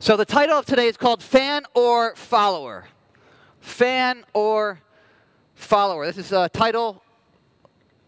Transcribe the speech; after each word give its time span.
So 0.00 0.16
the 0.16 0.24
title 0.24 0.56
of 0.56 0.64
today 0.64 0.86
is 0.86 0.96
called 0.96 1.24
Fan 1.24 1.64
or 1.74 2.14
Follower. 2.14 2.86
Fan 3.58 4.24
or 4.32 4.80
Follower. 5.56 6.06
This 6.06 6.18
is 6.18 6.30
a 6.30 6.48
title 6.48 7.02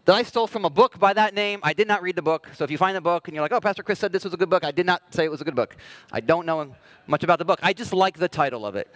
that 0.05 0.15
I 0.15 0.23
stole 0.23 0.47
from 0.47 0.63
a 0.63 0.69
book 0.69 0.99
by 0.99 1.11
that 1.11 1.33
name. 1.33 1.59
I 1.63 1.73
did 1.73 1.89
not 1.89 2.01
read 2.01 2.15
the 2.15 2.21
book. 2.21 2.47
So 2.55 2.63
if 2.63 2.71
you 2.71 2.77
find 2.77 2.95
the 2.95 3.01
book 3.01 3.27
and 3.27 3.35
you're 3.35 3.41
like, 3.41 3.51
oh, 3.51 3.59
Pastor 3.59 3.83
Chris 3.83 3.99
said 3.99 4.13
this 4.13 4.23
was 4.23 4.33
a 4.33 4.37
good 4.37 4.49
book, 4.49 4.63
I 4.63 4.71
did 4.71 4.85
not 4.85 5.13
say 5.13 5.25
it 5.25 5.31
was 5.31 5.41
a 5.41 5.43
good 5.43 5.55
book. 5.55 5.75
I 6.13 6.21
don't 6.21 6.45
know 6.45 6.73
much 7.07 7.25
about 7.25 7.39
the 7.39 7.45
book. 7.45 7.59
I 7.61 7.73
just 7.73 7.91
like 7.91 8.17
the 8.17 8.29
title 8.29 8.65
of 8.65 8.77
it. 8.77 8.89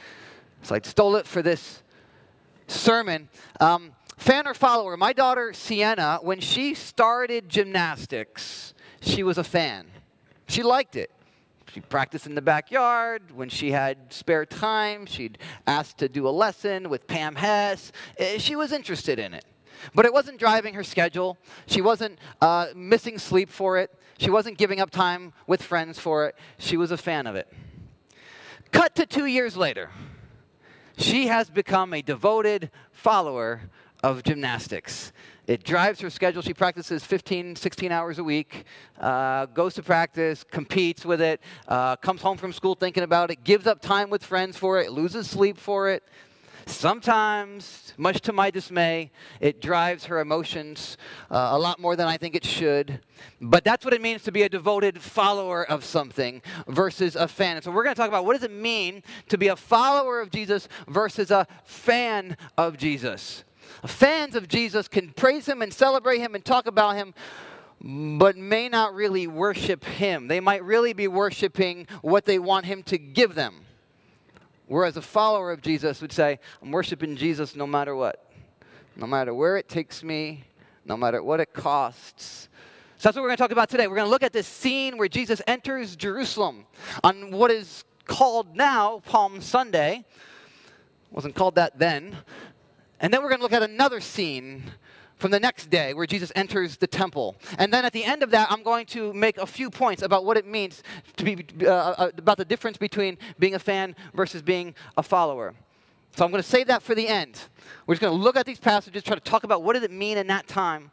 So 0.61 0.73
I 0.73 0.79
stole 0.81 1.17
it 1.17 1.27
for 1.27 1.41
this 1.41 1.83
sermon. 2.67 3.27
Um, 3.59 3.91
fan 4.15 4.47
or 4.47 4.53
follower? 4.53 4.95
My 4.95 5.11
daughter, 5.11 5.51
Sienna, 5.51 6.19
when 6.21 6.39
she 6.39 6.73
started 6.73 7.49
gymnastics, 7.49 8.73
she 9.01 9.21
was 9.21 9.37
a 9.37 9.43
fan. 9.43 9.87
She 10.47 10.63
liked 10.63 10.95
it. 10.95 11.11
She 11.75 11.81
practiced 11.81 12.25
in 12.25 12.35
the 12.35 12.41
backyard. 12.41 13.35
When 13.35 13.49
she 13.49 13.71
had 13.71 14.13
spare 14.13 14.45
time, 14.45 15.05
she'd 15.05 15.37
ask 15.67 15.97
to 15.97 16.07
do 16.07 16.25
a 16.25 16.29
lesson 16.31 16.89
with 16.89 17.05
Pam 17.05 17.35
Hess. 17.35 17.91
Eh, 18.17 18.37
she 18.37 18.55
was 18.55 18.71
interested 18.71 19.19
in 19.19 19.33
it. 19.33 19.43
But 19.93 20.05
it 20.05 20.13
wasn't 20.13 20.39
driving 20.39 20.73
her 20.75 20.85
schedule. 20.85 21.37
She 21.65 21.81
wasn't 21.81 22.17
uh, 22.39 22.67
missing 22.73 23.19
sleep 23.19 23.49
for 23.49 23.77
it. 23.77 23.91
She 24.17 24.29
wasn't 24.29 24.57
giving 24.57 24.79
up 24.79 24.89
time 24.89 25.33
with 25.47 25.61
friends 25.61 25.99
for 25.99 26.27
it. 26.27 26.37
She 26.59 26.77
was 26.77 26.91
a 26.91 26.97
fan 26.97 27.27
of 27.27 27.35
it. 27.35 27.51
Cut 28.71 28.95
to 28.95 29.05
two 29.05 29.25
years 29.25 29.57
later, 29.57 29.89
she 30.97 31.27
has 31.27 31.49
become 31.49 31.93
a 31.93 32.01
devoted 32.01 32.71
follower 32.93 33.63
of 34.01 34.23
gymnastics. 34.23 35.11
It 35.47 35.63
drives 35.63 35.99
her 36.01 36.09
schedule. 36.09 36.41
She 36.41 36.53
practices 36.53 37.03
15, 37.03 37.55
16 37.55 37.91
hours 37.91 38.17
a 38.17 38.23
week, 38.23 38.65
uh, 38.99 39.45
goes 39.47 39.75
to 39.75 39.83
practice, 39.83 40.43
competes 40.43 41.05
with 41.05 41.21
it, 41.21 41.39
uh, 41.67 41.97
comes 41.97 42.21
home 42.21 42.37
from 42.37 42.51
school 42.51 42.73
thinking 42.73 43.03
about 43.03 43.29
it, 43.29 43.43
gives 43.43 43.67
up 43.67 43.79
time 43.79 44.09
with 44.09 44.25
friends 44.25 44.57
for 44.57 44.79
it, 44.79 44.91
loses 44.91 45.29
sleep 45.29 45.57
for 45.57 45.89
it. 45.89 46.03
Sometimes, 46.67 47.93
much 47.95 48.21
to 48.21 48.33
my 48.33 48.49
dismay, 48.49 49.11
it 49.39 49.61
drives 49.61 50.05
her 50.05 50.19
emotions 50.19 50.97
uh, 51.29 51.49
a 51.51 51.59
lot 51.59 51.79
more 51.79 51.95
than 51.95 52.07
I 52.07 52.17
think 52.17 52.35
it 52.35 52.43
should. 52.43 53.01
But 53.39 53.63
that's 53.63 53.85
what 53.85 53.93
it 53.93 54.01
means 54.01 54.23
to 54.23 54.31
be 54.31 54.41
a 54.41 54.49
devoted 54.49 54.99
follower 54.99 55.63
of 55.63 55.85
something 55.85 56.41
versus 56.67 57.15
a 57.15 57.27
fan. 57.27 57.57
And 57.57 57.63
so 57.63 57.69
we're 57.69 57.83
going 57.83 57.95
to 57.95 57.99
talk 57.99 58.07
about 58.07 58.25
what 58.25 58.33
does 58.33 58.43
it 58.43 58.51
mean 58.51 59.03
to 59.29 59.37
be 59.37 59.49
a 59.49 59.55
follower 59.55 60.19
of 60.19 60.31
Jesus 60.31 60.67
versus 60.87 61.29
a 61.29 61.45
fan 61.65 62.35
of 62.57 62.77
Jesus. 62.77 63.43
Fans 63.87 64.35
of 64.35 64.47
Jesus 64.47 64.87
can 64.87 65.11
praise 65.11 65.47
him 65.47 65.61
and 65.61 65.73
celebrate 65.73 66.19
him 66.19 66.35
and 66.35 66.43
talk 66.43 66.67
about 66.67 66.95
him, 66.95 67.13
but 67.81 68.37
may 68.37 68.69
not 68.69 68.93
really 68.93 69.27
worship 69.27 69.83
him. 69.83 70.27
They 70.27 70.39
might 70.39 70.63
really 70.63 70.93
be 70.93 71.07
worshiping 71.07 71.87
what 72.01 72.25
they 72.25 72.39
want 72.39 72.65
him 72.65 72.83
to 72.83 72.97
give 72.97 73.35
them. 73.35 73.61
Whereas 74.67 74.97
a 74.97 75.01
follower 75.01 75.51
of 75.51 75.61
Jesus 75.61 76.01
would 76.01 76.11
say, 76.11 76.39
I'm 76.61 76.71
worshiping 76.71 77.15
Jesus 77.15 77.55
no 77.55 77.67
matter 77.67 77.95
what, 77.95 78.31
no 78.95 79.05
matter 79.05 79.33
where 79.33 79.57
it 79.57 79.69
takes 79.69 80.03
me, 80.03 80.45
no 80.85 80.97
matter 80.97 81.21
what 81.21 81.39
it 81.39 81.53
costs. 81.53 82.49
So 82.97 83.09
that's 83.09 83.15
what 83.15 83.23
we're 83.23 83.29
going 83.29 83.37
to 83.37 83.43
talk 83.43 83.51
about 83.51 83.69
today. 83.69 83.87
We're 83.87 83.97
going 83.97 84.07
to 84.07 84.11
look 84.11 84.23
at 84.23 84.33
this 84.33 84.47
scene 84.47 84.97
where 84.97 85.07
Jesus 85.07 85.41
enters 85.45 85.95
Jerusalem 85.95 86.65
on 87.03 87.31
what 87.31 87.51
is 87.51 87.83
called 88.05 88.55
now 88.55 89.01
Palm 89.05 89.41
Sunday. 89.41 90.05
Wasn't 91.11 91.35
called 91.35 91.55
that 91.55 91.77
then. 91.77 92.17
And 92.99 93.13
then 93.13 93.21
we're 93.21 93.29
going 93.29 93.39
to 93.39 93.43
look 93.43 93.53
at 93.53 93.63
another 93.63 93.99
scene 93.99 94.63
from 95.17 95.31
the 95.31 95.39
next 95.39 95.69
day 95.69 95.93
where 95.93 96.05
Jesus 96.05 96.31
enters 96.35 96.77
the 96.77 96.87
temple. 96.87 97.35
And 97.57 97.71
then 97.71 97.85
at 97.85 97.93
the 97.93 98.03
end 98.03 98.23
of 98.23 98.31
that, 98.31 98.51
I'm 98.51 98.63
going 98.63 98.85
to 98.87 99.13
make 99.13 99.37
a 99.37 99.45
few 99.45 99.69
points 99.69 100.01
about 100.01 100.25
what 100.25 100.37
it 100.37 100.45
means 100.45 100.83
to 101.17 101.23
be, 101.23 101.45
uh, 101.65 101.69
uh, 101.69 102.11
about 102.17 102.37
the 102.37 102.45
difference 102.45 102.77
between 102.77 103.17
being 103.39 103.55
a 103.55 103.59
fan 103.59 103.95
versus 104.13 104.41
being 104.41 104.75
a 104.97 105.03
follower. 105.03 105.53
So 106.15 106.23
I'm 106.23 106.31
going 106.31 106.43
to 106.43 106.49
save 106.49 106.67
that 106.67 106.81
for 106.81 106.95
the 106.95 107.07
end. 107.07 107.41
We're 107.85 107.95
just 107.95 108.01
going 108.01 108.17
to 108.17 108.23
look 108.23 108.37
at 108.37 108.45
these 108.45 108.59
passages, 108.59 109.03
try 109.03 109.15
to 109.15 109.21
talk 109.21 109.43
about 109.43 109.63
what 109.63 109.73
did 109.73 109.83
it 109.83 109.91
mean 109.91 110.17
in 110.17 110.27
that 110.27 110.47
time. 110.47 110.91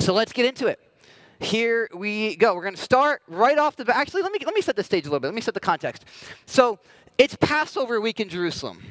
So 0.00 0.12
let's 0.12 0.32
get 0.32 0.46
into 0.46 0.66
it. 0.66 0.80
Here 1.38 1.88
we 1.94 2.36
go. 2.36 2.54
We're 2.54 2.62
going 2.62 2.74
to 2.74 2.80
start 2.80 3.22
right 3.28 3.58
off 3.58 3.76
the 3.76 3.84
bat. 3.84 3.96
Actually, 3.96 4.22
let 4.22 4.32
me, 4.32 4.38
let 4.44 4.54
me 4.54 4.60
set 4.60 4.76
the 4.76 4.84
stage 4.84 5.04
a 5.04 5.08
little 5.08 5.20
bit. 5.20 5.28
Let 5.28 5.34
me 5.34 5.40
set 5.40 5.54
the 5.54 5.60
context. 5.60 6.04
So 6.46 6.78
it's 7.18 7.36
Passover 7.36 8.00
week 8.00 8.20
in 8.20 8.28
Jerusalem. 8.28 8.82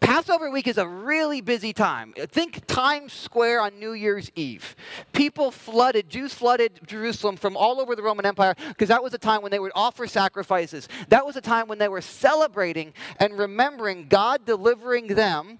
Passover 0.00 0.50
week 0.50 0.66
is 0.66 0.78
a 0.78 0.86
really 0.86 1.40
busy 1.40 1.72
time. 1.72 2.12
Think 2.28 2.66
Times 2.66 3.12
Square 3.12 3.60
on 3.60 3.78
New 3.78 3.92
Year's 3.92 4.30
Eve. 4.34 4.76
People 5.12 5.50
flooded, 5.50 6.08
Jews 6.08 6.34
flooded 6.34 6.80
Jerusalem 6.86 7.36
from 7.36 7.56
all 7.56 7.80
over 7.80 7.96
the 7.96 8.02
Roman 8.02 8.26
Empire 8.26 8.54
because 8.68 8.88
that 8.88 9.02
was 9.02 9.14
a 9.14 9.18
time 9.18 9.42
when 9.42 9.50
they 9.50 9.58
would 9.58 9.72
offer 9.74 10.06
sacrifices. 10.06 10.88
That 11.08 11.24
was 11.24 11.36
a 11.36 11.40
time 11.40 11.66
when 11.66 11.78
they 11.78 11.88
were 11.88 12.00
celebrating 12.00 12.92
and 13.18 13.38
remembering 13.38 14.06
God 14.08 14.44
delivering 14.44 15.08
them 15.08 15.58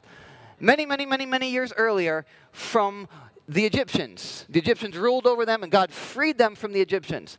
many, 0.60 0.86
many, 0.86 1.06
many, 1.06 1.26
many 1.26 1.50
years 1.50 1.72
earlier 1.76 2.24
from 2.52 3.08
the 3.48 3.64
Egyptians. 3.64 4.44
The 4.48 4.58
Egyptians 4.58 4.96
ruled 4.96 5.26
over 5.26 5.46
them 5.46 5.62
and 5.62 5.72
God 5.72 5.92
freed 5.92 6.38
them 6.38 6.54
from 6.54 6.72
the 6.72 6.80
Egyptians. 6.80 7.38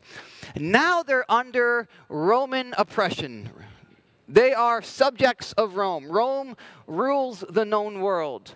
Now 0.56 1.04
they're 1.04 1.30
under 1.30 1.88
Roman 2.10 2.74
oppression. 2.78 3.50
They 4.28 4.54
are 4.54 4.82
subjects 4.82 5.54
of 5.54 5.76
Rome. 5.76 6.12
Rome 6.12 6.58
rules 6.86 7.44
the 7.50 7.66
known 7.66 8.02
world. 8.02 8.56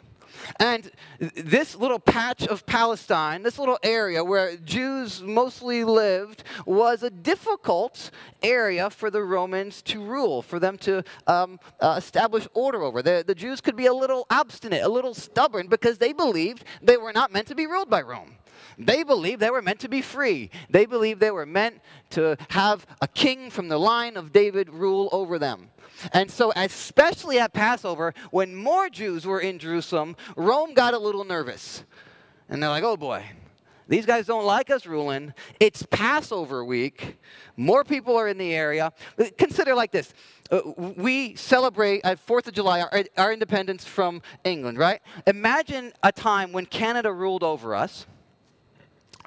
And 0.59 0.89
this 1.19 1.75
little 1.75 1.99
patch 1.99 2.47
of 2.47 2.65
Palestine, 2.65 3.43
this 3.43 3.59
little 3.59 3.77
area 3.83 4.23
where 4.23 4.57
Jews 4.57 5.21
mostly 5.21 5.83
lived, 5.83 6.43
was 6.65 7.03
a 7.03 7.09
difficult 7.09 8.11
area 8.41 8.89
for 8.89 9.09
the 9.09 9.23
Romans 9.23 9.81
to 9.83 10.03
rule, 10.03 10.41
for 10.41 10.59
them 10.59 10.77
to 10.79 11.03
um, 11.27 11.59
uh, 11.79 11.95
establish 11.97 12.47
order 12.53 12.81
over. 12.81 13.01
The, 13.01 13.23
the 13.25 13.35
Jews 13.35 13.61
could 13.61 13.75
be 13.75 13.85
a 13.87 13.93
little 13.93 14.25
obstinate, 14.29 14.83
a 14.83 14.89
little 14.89 15.13
stubborn, 15.13 15.67
because 15.67 15.97
they 15.97 16.13
believed 16.13 16.63
they 16.81 16.97
were 16.97 17.13
not 17.13 17.31
meant 17.31 17.47
to 17.47 17.55
be 17.55 17.67
ruled 17.67 17.89
by 17.89 18.01
Rome. 18.01 18.37
They 18.77 19.03
believed 19.03 19.41
they 19.41 19.49
were 19.49 19.61
meant 19.61 19.79
to 19.81 19.89
be 19.89 20.01
free. 20.01 20.49
They 20.69 20.85
believed 20.85 21.19
they 21.19 21.31
were 21.31 21.45
meant 21.45 21.81
to 22.11 22.37
have 22.49 22.85
a 23.01 23.07
king 23.07 23.49
from 23.49 23.67
the 23.67 23.77
line 23.77 24.17
of 24.17 24.31
David 24.31 24.69
rule 24.69 25.09
over 25.11 25.39
them. 25.39 25.69
And 26.13 26.31
so, 26.31 26.51
especially 26.55 27.39
at 27.39 27.53
Passover, 27.53 28.13
when 28.31 28.55
more 28.55 28.89
Jews 28.89 29.25
were 29.25 29.39
in 29.39 29.59
Jerusalem, 29.59 30.15
Rome 30.35 30.73
got 30.73 30.93
a 30.93 30.99
little 30.99 31.23
nervous. 31.23 31.83
And 32.49 32.61
they're 32.61 32.69
like, 32.69 32.83
oh 32.83 32.97
boy, 32.97 33.23
these 33.87 34.05
guys 34.05 34.25
don't 34.25 34.45
like 34.45 34.69
us 34.69 34.85
ruling. 34.85 35.33
It's 35.59 35.83
Passover 35.83 36.63
week. 36.63 37.17
More 37.57 37.83
people 37.83 38.15
are 38.15 38.27
in 38.27 38.37
the 38.37 38.53
area. 38.53 38.93
Consider 39.37 39.75
like 39.75 39.91
this. 39.91 40.13
Uh, 40.49 40.61
we 40.95 41.35
celebrate 41.35 42.01
at 42.03 42.25
4th 42.25 42.47
of 42.47 42.53
July 42.53 42.81
our, 42.81 43.03
our 43.17 43.33
independence 43.33 43.85
from 43.85 44.21
England, 44.43 44.77
right? 44.77 45.01
Imagine 45.27 45.93
a 46.03 46.11
time 46.11 46.51
when 46.51 46.65
Canada 46.65 47.11
ruled 47.11 47.43
over 47.43 47.75
us 47.75 48.05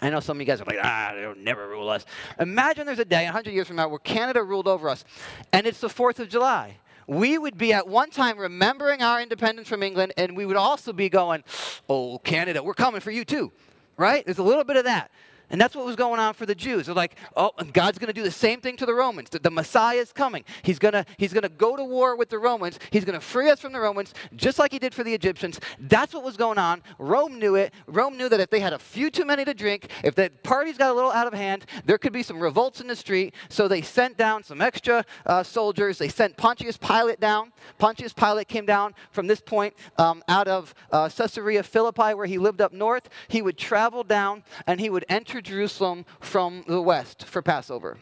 I 0.01 0.11
know 0.11 0.21
some 0.21 0.37
of 0.37 0.41
you 0.41 0.47
guys 0.47 0.61
are 0.61 0.65
like, 0.65 0.79
ah, 0.83 1.13
they'll 1.15 1.35
never 1.37 1.69
rule 1.69 1.89
us. 1.89 2.05
Imagine 2.39 2.87
there's 2.87 2.99
a 2.99 3.05
day, 3.05 3.25
100 3.25 3.53
years 3.53 3.67
from 3.67 3.77
now, 3.77 3.89
where 3.89 3.99
Canada 3.99 4.43
ruled 4.43 4.69
over 4.69 4.89
us, 4.89 5.05
and 5.53 5.67
it's 5.67 5.81
the 5.81 5.89
4th 5.89 6.19
of 6.19 6.29
July. 6.29 6.79
We 7.07 7.37
would 7.37 7.59
be 7.59 7.73
at 7.73 7.87
one 7.87 8.11
time 8.11 8.39
remembering 8.39 9.03
our 9.03 9.21
independence 9.21 9.69
from 9.69 9.83
England, 9.83 10.15
and 10.17 10.37
we 10.37 10.47
would 10.47 10.57
also 10.57 10.93
be 10.93 11.09
going, 11.09 11.45
oh, 11.89 12.19
Canada, 12.19 12.63
we're 12.63 12.75
coming 12.75 13.01
for 13.01 13.11
you 13.11 13.25
too, 13.25 13.53
right? 13.97 14.25
There's 14.25 14.39
a 14.39 14.43
little 14.43 14.65
bit 14.65 14.77
of 14.77 14.85
that. 14.85 15.11
And 15.51 15.61
that's 15.61 15.77
what 15.77 15.85
was 15.85 15.97
going 15.97 16.21
on 16.21 16.35
for 16.35 16.47
the 16.47 16.55
Jews. 16.55 16.87
They're 16.87 16.95
like, 16.95 17.17
oh, 17.37 17.53
God's 17.73 17.99
going 17.99 18.09
to 18.09 18.15
do 18.15 18.23
the 18.23 18.31
same 18.31 18.61
thing 18.61 18.77
to 18.77 18.87
the 18.87 18.95
Romans. 18.95 19.31
The, 19.31 19.39
the 19.39 19.51
Messiah 19.51 19.99
is 19.99 20.13
coming. 20.13 20.45
He's 20.63 20.79
going 20.79 20.93
to 20.93 21.05
he's 21.19 21.33
gonna 21.33 21.49
go 21.49 21.77
to 21.77 21.85
war 21.85 22.17
with 22.17 22.31
the 22.31 22.39
Romans. 22.39 22.79
He's 22.91 23.05
going 23.05 23.19
to 23.19 23.25
free 23.25 23.51
us 23.51 23.61
from 23.61 23.73
the 23.73 23.81
Romans, 23.81 24.15
just 24.35 24.59
like 24.59 24.73
he 24.73 24.79
did 24.79 24.95
for 24.95 25.05
the 25.05 25.13
Egyptians. 25.13 25.61
That's 25.79 26.15
what 26.15 26.25
was 26.25 26.37
going 26.37 26.59
on. 26.59 26.83
Rome 26.99 27.39
knew 27.39 27.55
it. 27.55 27.73
Rome 27.87 28.17
knew 28.17 28.29
that 28.29 28.41
if 28.41 28.51
they 28.51 28.61
had 28.61 28.73
a 28.73 28.79
few 28.79 29.11
too 29.11 29.25
many 29.25 29.45
to 29.45 29.55
drink, 29.55 29.91
if 30.03 30.15
the 30.15 30.31
parties 30.43 30.79
got 30.79 30.91
a 30.91 30.95
little 30.95 31.13
out 31.13 31.27
of 31.27 31.35
hand, 31.35 31.67
there 31.85 31.99
could 31.99 32.13
be 32.13 32.23
some 32.23 32.41
revolts 32.41 32.81
in 32.81 32.87
the 32.87 32.97
street. 32.97 33.35
So 33.49 33.69
they 33.69 33.83
sent 33.83 34.17
down 34.17 34.43
some 34.43 34.61
extra 34.61 35.05
uh, 35.27 35.43
soldiers. 35.43 35.99
They 35.99 36.09
sent 36.09 36.37
Pontius 36.37 36.77
Pilate 36.77 37.21
down. 37.21 37.53
Pontius 37.79 38.13
Pilate 38.13 38.49
came 38.49 38.67
down 38.67 38.95
from 39.11 39.27
this 39.27 39.41
point 39.41 39.75
um, 39.99 40.23
out 40.29 40.49
of 40.49 40.75
uh, 40.91 41.09
Caesarea 41.09 41.63
Philippi, 41.63 42.15
where 42.15 42.27
he 42.27 42.39
lived 42.39 42.61
up 42.61 42.73
north. 42.73 43.09
He 43.29 43.43
would 43.43 43.59
travel 43.59 44.05
down 44.05 44.43
and 44.67 44.81
he 44.81 44.91
would 44.91 45.05
enter 45.09 45.34
Jerusalem 45.41 46.05
from 46.21 46.65
the 46.67 46.81
west 46.81 47.25
for 47.25 47.43
Passover. 47.43 47.99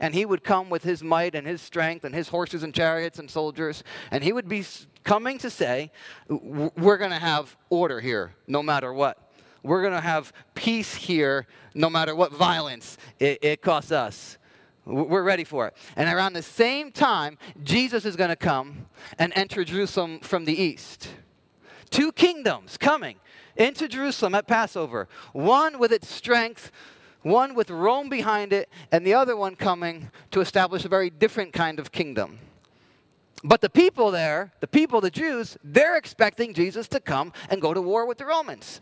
And 0.00 0.14
he 0.14 0.24
would 0.24 0.42
come 0.42 0.68
with 0.68 0.82
his 0.82 1.02
might 1.02 1.34
and 1.34 1.46
his 1.46 1.62
strength 1.62 2.04
and 2.04 2.14
his 2.14 2.28
horses 2.28 2.62
and 2.64 2.74
chariots 2.74 3.18
and 3.18 3.30
soldiers. 3.30 3.84
And 4.10 4.24
he 4.24 4.32
would 4.32 4.48
be 4.48 4.64
coming 5.04 5.38
to 5.38 5.48
say, 5.48 5.92
We're 6.28 6.98
going 6.98 7.12
to 7.12 7.18
have 7.18 7.56
order 7.70 8.00
here 8.00 8.34
no 8.48 8.62
matter 8.62 8.92
what. 8.92 9.32
We're 9.62 9.82
going 9.82 9.94
to 9.94 10.00
have 10.00 10.32
peace 10.54 10.94
here 10.94 11.46
no 11.74 11.88
matter 11.88 12.16
what 12.16 12.32
violence 12.32 12.98
it, 13.20 13.38
it 13.42 13.62
costs 13.62 13.92
us. 13.92 14.38
We're 14.84 15.22
ready 15.22 15.44
for 15.44 15.68
it. 15.68 15.76
And 15.94 16.12
around 16.12 16.32
the 16.32 16.42
same 16.42 16.90
time, 16.90 17.38
Jesus 17.62 18.04
is 18.04 18.16
going 18.16 18.30
to 18.30 18.36
come 18.36 18.86
and 19.18 19.32
enter 19.36 19.64
Jerusalem 19.64 20.18
from 20.18 20.44
the 20.44 20.60
east. 20.60 21.08
Two 21.90 22.10
kingdoms 22.10 22.76
coming 22.76 23.16
into 23.56 23.88
Jerusalem 23.88 24.34
at 24.34 24.46
Passover. 24.46 25.08
One 25.32 25.78
with 25.78 25.92
its 25.92 26.08
strength 26.08 26.70
one 27.22 27.54
with 27.54 27.70
Rome 27.70 28.08
behind 28.08 28.52
it, 28.52 28.68
and 28.90 29.06
the 29.06 29.14
other 29.14 29.36
one 29.36 29.56
coming 29.56 30.10
to 30.32 30.40
establish 30.40 30.84
a 30.84 30.88
very 30.88 31.10
different 31.10 31.52
kind 31.52 31.78
of 31.78 31.92
kingdom. 31.92 32.38
But 33.44 33.60
the 33.60 33.70
people 33.70 34.10
there, 34.10 34.52
the 34.60 34.66
people, 34.66 35.00
the 35.00 35.10
Jews, 35.10 35.56
they're 35.64 35.96
expecting 35.96 36.54
Jesus 36.54 36.86
to 36.88 37.00
come 37.00 37.32
and 37.48 37.60
go 37.60 37.74
to 37.74 37.82
war 37.82 38.06
with 38.06 38.18
the 38.18 38.26
Romans. 38.26 38.80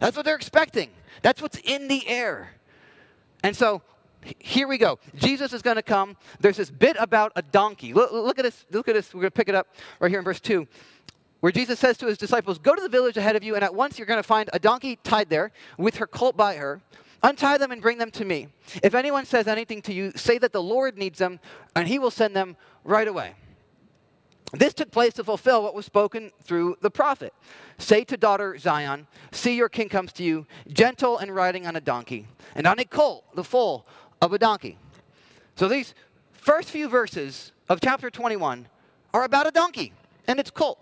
That's 0.00 0.16
what 0.16 0.24
they're 0.24 0.36
expecting. 0.36 0.90
That's 1.22 1.40
what's 1.40 1.58
in 1.58 1.86
the 1.86 2.06
air. 2.08 2.54
And 3.44 3.56
so 3.56 3.82
here 4.38 4.66
we 4.66 4.78
go. 4.78 4.98
Jesus 5.14 5.52
is 5.52 5.62
going 5.62 5.76
to 5.76 5.82
come. 5.82 6.16
There's 6.40 6.56
this 6.56 6.70
bit 6.70 6.96
about 6.98 7.32
a 7.36 7.42
donkey. 7.42 7.92
Look, 7.92 8.12
look 8.12 8.38
at 8.38 8.42
this. 8.42 8.64
Look 8.70 8.88
at 8.88 8.94
this. 8.94 9.14
We're 9.14 9.22
going 9.22 9.30
to 9.30 9.36
pick 9.36 9.48
it 9.48 9.54
up 9.54 9.68
right 10.00 10.10
here 10.10 10.18
in 10.18 10.24
verse 10.24 10.40
2 10.40 10.66
where 11.42 11.50
Jesus 11.50 11.80
says 11.80 11.98
to 11.98 12.06
his 12.06 12.18
disciples, 12.18 12.58
Go 12.58 12.76
to 12.76 12.80
the 12.80 12.88
village 12.88 13.16
ahead 13.16 13.34
of 13.34 13.42
you, 13.42 13.56
and 13.56 13.64
at 13.64 13.74
once 13.74 13.98
you're 13.98 14.06
going 14.06 14.20
to 14.20 14.22
find 14.22 14.48
a 14.52 14.60
donkey 14.60 14.96
tied 15.02 15.28
there 15.28 15.50
with 15.76 15.96
her 15.96 16.06
colt 16.06 16.36
by 16.36 16.54
her. 16.54 16.80
Untie 17.20 17.58
them 17.58 17.72
and 17.72 17.82
bring 17.82 17.98
them 17.98 18.12
to 18.12 18.24
me. 18.24 18.46
If 18.80 18.94
anyone 18.94 19.24
says 19.24 19.48
anything 19.48 19.82
to 19.82 19.92
you, 19.92 20.12
say 20.14 20.38
that 20.38 20.52
the 20.52 20.62
Lord 20.62 20.96
needs 20.96 21.18
them, 21.18 21.40
and 21.74 21.88
he 21.88 21.98
will 21.98 22.12
send 22.12 22.36
them 22.36 22.56
right 22.84 23.08
away. 23.08 23.34
This 24.52 24.72
took 24.72 24.92
place 24.92 25.14
to 25.14 25.24
fulfill 25.24 25.64
what 25.64 25.74
was 25.74 25.84
spoken 25.84 26.30
through 26.44 26.76
the 26.80 26.92
prophet. 26.92 27.34
Say 27.76 28.04
to 28.04 28.16
daughter 28.16 28.56
Zion, 28.56 29.08
See, 29.32 29.56
your 29.56 29.68
king 29.68 29.88
comes 29.88 30.12
to 30.12 30.22
you, 30.22 30.46
gentle 30.68 31.18
and 31.18 31.34
riding 31.34 31.66
on 31.66 31.74
a 31.74 31.80
donkey, 31.80 32.28
and 32.54 32.68
on 32.68 32.78
a 32.78 32.84
colt, 32.84 33.24
the 33.34 33.42
foal 33.42 33.84
of 34.20 34.32
a 34.32 34.38
donkey. 34.38 34.78
So 35.56 35.66
these 35.66 35.92
first 36.30 36.70
few 36.70 36.88
verses 36.88 37.50
of 37.68 37.80
chapter 37.80 38.10
21 38.10 38.68
are 39.12 39.24
about 39.24 39.48
a 39.48 39.50
donkey 39.50 39.92
and 40.28 40.38
its 40.38 40.50
colt. 40.50 40.78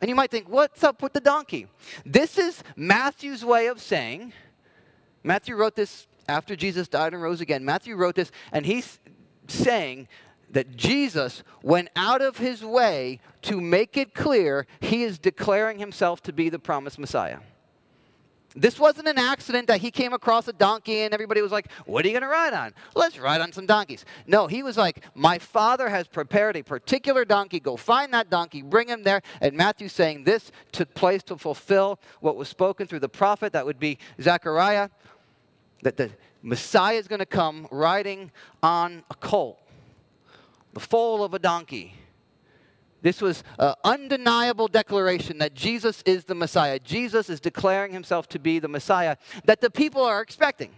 And 0.00 0.08
you 0.08 0.14
might 0.14 0.30
think, 0.30 0.48
what's 0.48 0.82
up 0.82 1.02
with 1.02 1.12
the 1.12 1.20
donkey? 1.20 1.66
This 2.06 2.38
is 2.38 2.62
Matthew's 2.74 3.44
way 3.44 3.66
of 3.66 3.80
saying, 3.80 4.32
Matthew 5.22 5.54
wrote 5.56 5.76
this 5.76 6.06
after 6.26 6.56
Jesus 6.56 6.88
died 6.88 7.12
and 7.12 7.22
rose 7.22 7.40
again. 7.40 7.64
Matthew 7.64 7.96
wrote 7.96 8.14
this, 8.14 8.30
and 8.52 8.64
he's 8.64 8.98
saying 9.46 10.08
that 10.50 10.76
Jesus 10.76 11.42
went 11.62 11.90
out 11.94 12.22
of 12.22 12.38
his 12.38 12.64
way 12.64 13.20
to 13.42 13.60
make 13.60 13.96
it 13.96 14.14
clear 14.14 14.66
he 14.80 15.02
is 15.02 15.18
declaring 15.18 15.78
himself 15.78 16.22
to 16.22 16.32
be 16.32 16.48
the 16.48 16.58
promised 16.58 16.98
Messiah. 16.98 17.38
This 18.56 18.80
wasn't 18.80 19.06
an 19.06 19.18
accident 19.18 19.68
that 19.68 19.80
he 19.80 19.92
came 19.92 20.12
across 20.12 20.48
a 20.48 20.52
donkey 20.52 21.02
and 21.02 21.14
everybody 21.14 21.40
was 21.40 21.52
like, 21.52 21.70
What 21.86 22.04
are 22.04 22.08
you 22.08 22.14
going 22.14 22.22
to 22.22 22.28
ride 22.28 22.52
on? 22.52 22.72
Let's 22.96 23.16
ride 23.16 23.40
on 23.40 23.52
some 23.52 23.64
donkeys. 23.64 24.04
No, 24.26 24.48
he 24.48 24.64
was 24.64 24.76
like, 24.76 25.04
My 25.14 25.38
father 25.38 25.88
has 25.88 26.08
prepared 26.08 26.56
a 26.56 26.62
particular 26.62 27.24
donkey. 27.24 27.60
Go 27.60 27.76
find 27.76 28.12
that 28.12 28.28
donkey, 28.28 28.62
bring 28.62 28.88
him 28.88 29.04
there. 29.04 29.22
And 29.40 29.56
Matthew's 29.56 29.92
saying 29.92 30.24
this 30.24 30.50
took 30.72 30.92
place 30.94 31.22
to 31.24 31.36
fulfill 31.36 32.00
what 32.20 32.36
was 32.36 32.48
spoken 32.48 32.88
through 32.88 33.00
the 33.00 33.08
prophet. 33.08 33.52
That 33.52 33.66
would 33.66 33.78
be 33.78 33.98
Zechariah, 34.20 34.88
that 35.82 35.96
the 35.96 36.10
Messiah 36.42 36.96
is 36.96 37.06
going 37.06 37.20
to 37.20 37.26
come 37.26 37.68
riding 37.70 38.32
on 38.62 39.04
a 39.10 39.14
colt, 39.14 39.58
the 40.72 40.80
foal 40.80 41.22
of 41.22 41.34
a 41.34 41.38
donkey. 41.38 41.94
This 43.02 43.20
was 43.22 43.42
an 43.58 43.74
undeniable 43.84 44.68
declaration 44.68 45.38
that 45.38 45.54
Jesus 45.54 46.02
is 46.04 46.24
the 46.24 46.34
Messiah. 46.34 46.78
Jesus 46.78 47.30
is 47.30 47.40
declaring 47.40 47.92
himself 47.92 48.28
to 48.28 48.38
be 48.38 48.58
the 48.58 48.68
Messiah 48.68 49.16
that 49.44 49.60
the 49.60 49.70
people 49.70 50.02
are 50.02 50.20
expecting. 50.20 50.70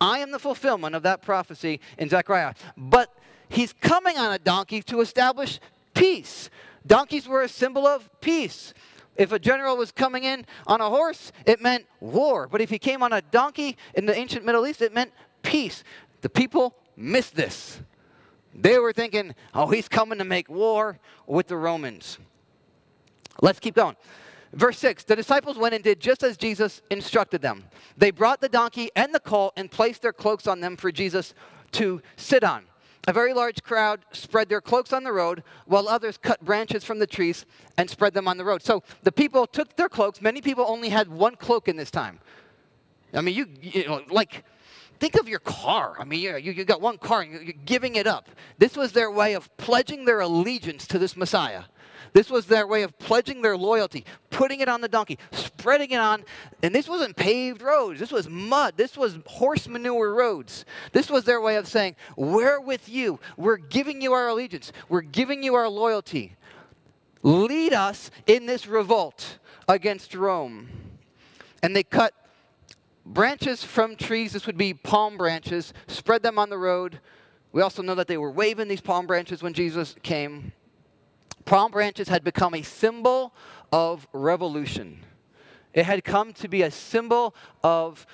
I 0.00 0.18
am 0.18 0.30
the 0.30 0.38
fulfillment 0.38 0.94
of 0.94 1.02
that 1.04 1.22
prophecy 1.22 1.80
in 1.98 2.08
Zechariah. 2.08 2.54
But 2.76 3.14
he's 3.48 3.72
coming 3.72 4.18
on 4.18 4.32
a 4.32 4.38
donkey 4.38 4.82
to 4.82 5.00
establish 5.00 5.60
peace. 5.94 6.50
Donkeys 6.86 7.26
were 7.26 7.42
a 7.42 7.48
symbol 7.48 7.86
of 7.86 8.08
peace. 8.20 8.74
If 9.16 9.32
a 9.32 9.38
general 9.38 9.76
was 9.76 9.92
coming 9.92 10.24
in 10.24 10.44
on 10.66 10.80
a 10.80 10.90
horse, 10.90 11.32
it 11.46 11.60
meant 11.62 11.86
war. 12.00 12.46
But 12.48 12.60
if 12.60 12.70
he 12.70 12.78
came 12.78 13.02
on 13.02 13.12
a 13.12 13.22
donkey 13.22 13.76
in 13.94 14.06
the 14.06 14.14
ancient 14.14 14.44
Middle 14.44 14.66
East, 14.66 14.82
it 14.82 14.92
meant 14.92 15.12
peace. 15.42 15.82
The 16.20 16.28
people 16.28 16.74
missed 16.96 17.34
this. 17.34 17.80
They 18.58 18.78
were 18.78 18.92
thinking, 18.92 19.34
oh, 19.54 19.68
he's 19.68 19.88
coming 19.88 20.18
to 20.18 20.24
make 20.24 20.48
war 20.48 20.98
with 21.26 21.48
the 21.48 21.56
Romans. 21.56 22.18
Let's 23.42 23.60
keep 23.60 23.74
going. 23.74 23.96
Verse 24.52 24.78
6 24.78 25.04
The 25.04 25.16
disciples 25.16 25.58
went 25.58 25.74
and 25.74 25.84
did 25.84 26.00
just 26.00 26.22
as 26.22 26.36
Jesus 26.36 26.80
instructed 26.90 27.42
them. 27.42 27.64
They 27.96 28.10
brought 28.10 28.40
the 28.40 28.48
donkey 28.48 28.90
and 28.96 29.14
the 29.14 29.20
colt 29.20 29.52
and 29.56 29.70
placed 29.70 30.02
their 30.02 30.12
cloaks 30.12 30.46
on 30.46 30.60
them 30.60 30.76
for 30.76 30.90
Jesus 30.90 31.34
to 31.72 32.00
sit 32.16 32.42
on. 32.42 32.64
A 33.08 33.12
very 33.12 33.32
large 33.32 33.62
crowd 33.62 34.00
spread 34.10 34.48
their 34.48 34.60
cloaks 34.60 34.92
on 34.92 35.04
the 35.04 35.12
road, 35.12 35.44
while 35.66 35.88
others 35.88 36.18
cut 36.18 36.44
branches 36.44 36.82
from 36.82 36.98
the 36.98 37.06
trees 37.06 37.46
and 37.78 37.88
spread 37.88 38.14
them 38.14 38.26
on 38.26 38.36
the 38.36 38.44
road. 38.44 38.62
So 38.62 38.82
the 39.02 39.12
people 39.12 39.46
took 39.46 39.76
their 39.76 39.88
cloaks. 39.88 40.20
Many 40.20 40.40
people 40.40 40.64
only 40.66 40.88
had 40.88 41.08
one 41.08 41.36
cloak 41.36 41.68
in 41.68 41.76
this 41.76 41.90
time. 41.90 42.18
I 43.14 43.20
mean, 43.20 43.36
you, 43.36 43.46
you 43.60 43.86
know, 43.86 44.02
like 44.10 44.44
Think 44.98 45.16
of 45.16 45.28
your 45.28 45.40
car. 45.40 45.96
I 45.98 46.04
mean, 46.04 46.20
you, 46.20 46.52
you 46.52 46.64
got 46.64 46.80
one 46.80 46.98
car 46.98 47.20
and 47.22 47.32
you're 47.32 47.54
giving 47.64 47.96
it 47.96 48.06
up. 48.06 48.28
This 48.58 48.76
was 48.76 48.92
their 48.92 49.10
way 49.10 49.34
of 49.34 49.54
pledging 49.56 50.04
their 50.04 50.20
allegiance 50.20 50.86
to 50.88 50.98
this 50.98 51.16
Messiah. 51.16 51.64
This 52.12 52.30
was 52.30 52.46
their 52.46 52.66
way 52.66 52.82
of 52.82 52.98
pledging 52.98 53.42
their 53.42 53.58
loyalty, 53.58 54.06
putting 54.30 54.60
it 54.60 54.68
on 54.70 54.80
the 54.80 54.88
donkey, 54.88 55.18
spreading 55.32 55.90
it 55.90 55.98
on. 55.98 56.24
And 56.62 56.74
this 56.74 56.88
wasn't 56.88 57.14
paved 57.14 57.60
roads. 57.60 58.00
This 58.00 58.10
was 58.10 58.26
mud. 58.26 58.74
This 58.78 58.96
was 58.96 59.18
horse 59.26 59.68
manure 59.68 60.14
roads. 60.14 60.64
This 60.92 61.10
was 61.10 61.24
their 61.24 61.42
way 61.42 61.56
of 61.56 61.68
saying, 61.68 61.96
We're 62.16 62.58
with 62.58 62.88
you. 62.88 63.20
We're 63.36 63.58
giving 63.58 64.00
you 64.00 64.14
our 64.14 64.28
allegiance. 64.28 64.72
We're 64.88 65.02
giving 65.02 65.42
you 65.42 65.54
our 65.56 65.68
loyalty. 65.68 66.36
Lead 67.22 67.74
us 67.74 68.10
in 68.26 68.46
this 68.46 68.66
revolt 68.66 69.38
against 69.68 70.14
Rome. 70.14 70.68
And 71.62 71.76
they 71.76 71.82
cut 71.82 72.14
branches 73.06 73.62
from 73.62 73.96
trees, 73.96 74.32
this 74.32 74.46
would 74.46 74.58
be 74.58 74.74
palm 74.74 75.16
branches, 75.16 75.72
spread 75.86 76.22
them 76.22 76.38
on 76.38 76.50
the 76.50 76.58
road. 76.58 77.00
We 77.52 77.62
also 77.62 77.82
know 77.82 77.94
that 77.94 78.08
they 78.08 78.18
were 78.18 78.30
waving 78.30 78.68
these 78.68 78.80
palm 78.80 79.06
branches 79.06 79.42
when 79.42 79.54
Jesus 79.54 79.94
came. 80.02 80.52
Palm 81.44 81.70
branches 81.70 82.08
had 82.08 82.24
become 82.24 82.54
a 82.54 82.62
symbol 82.62 83.32
of 83.72 84.06
revolution. 84.12 85.04
It 85.72 85.86
had 85.86 86.04
come 86.04 86.32
to 86.34 86.48
be 86.48 86.62
a 86.62 86.70
symbol 86.70 87.34
of 87.62 88.06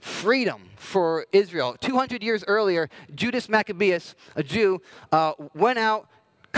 freedom 0.00 0.70
for 0.76 1.26
Israel. 1.32 1.76
200 1.80 2.22
years 2.22 2.44
earlier, 2.46 2.88
Judas 3.14 3.48
Maccabeus, 3.48 4.14
a 4.36 4.42
Jew, 4.42 4.80
uh, 5.10 5.32
went 5.54 5.78
out 5.78 6.08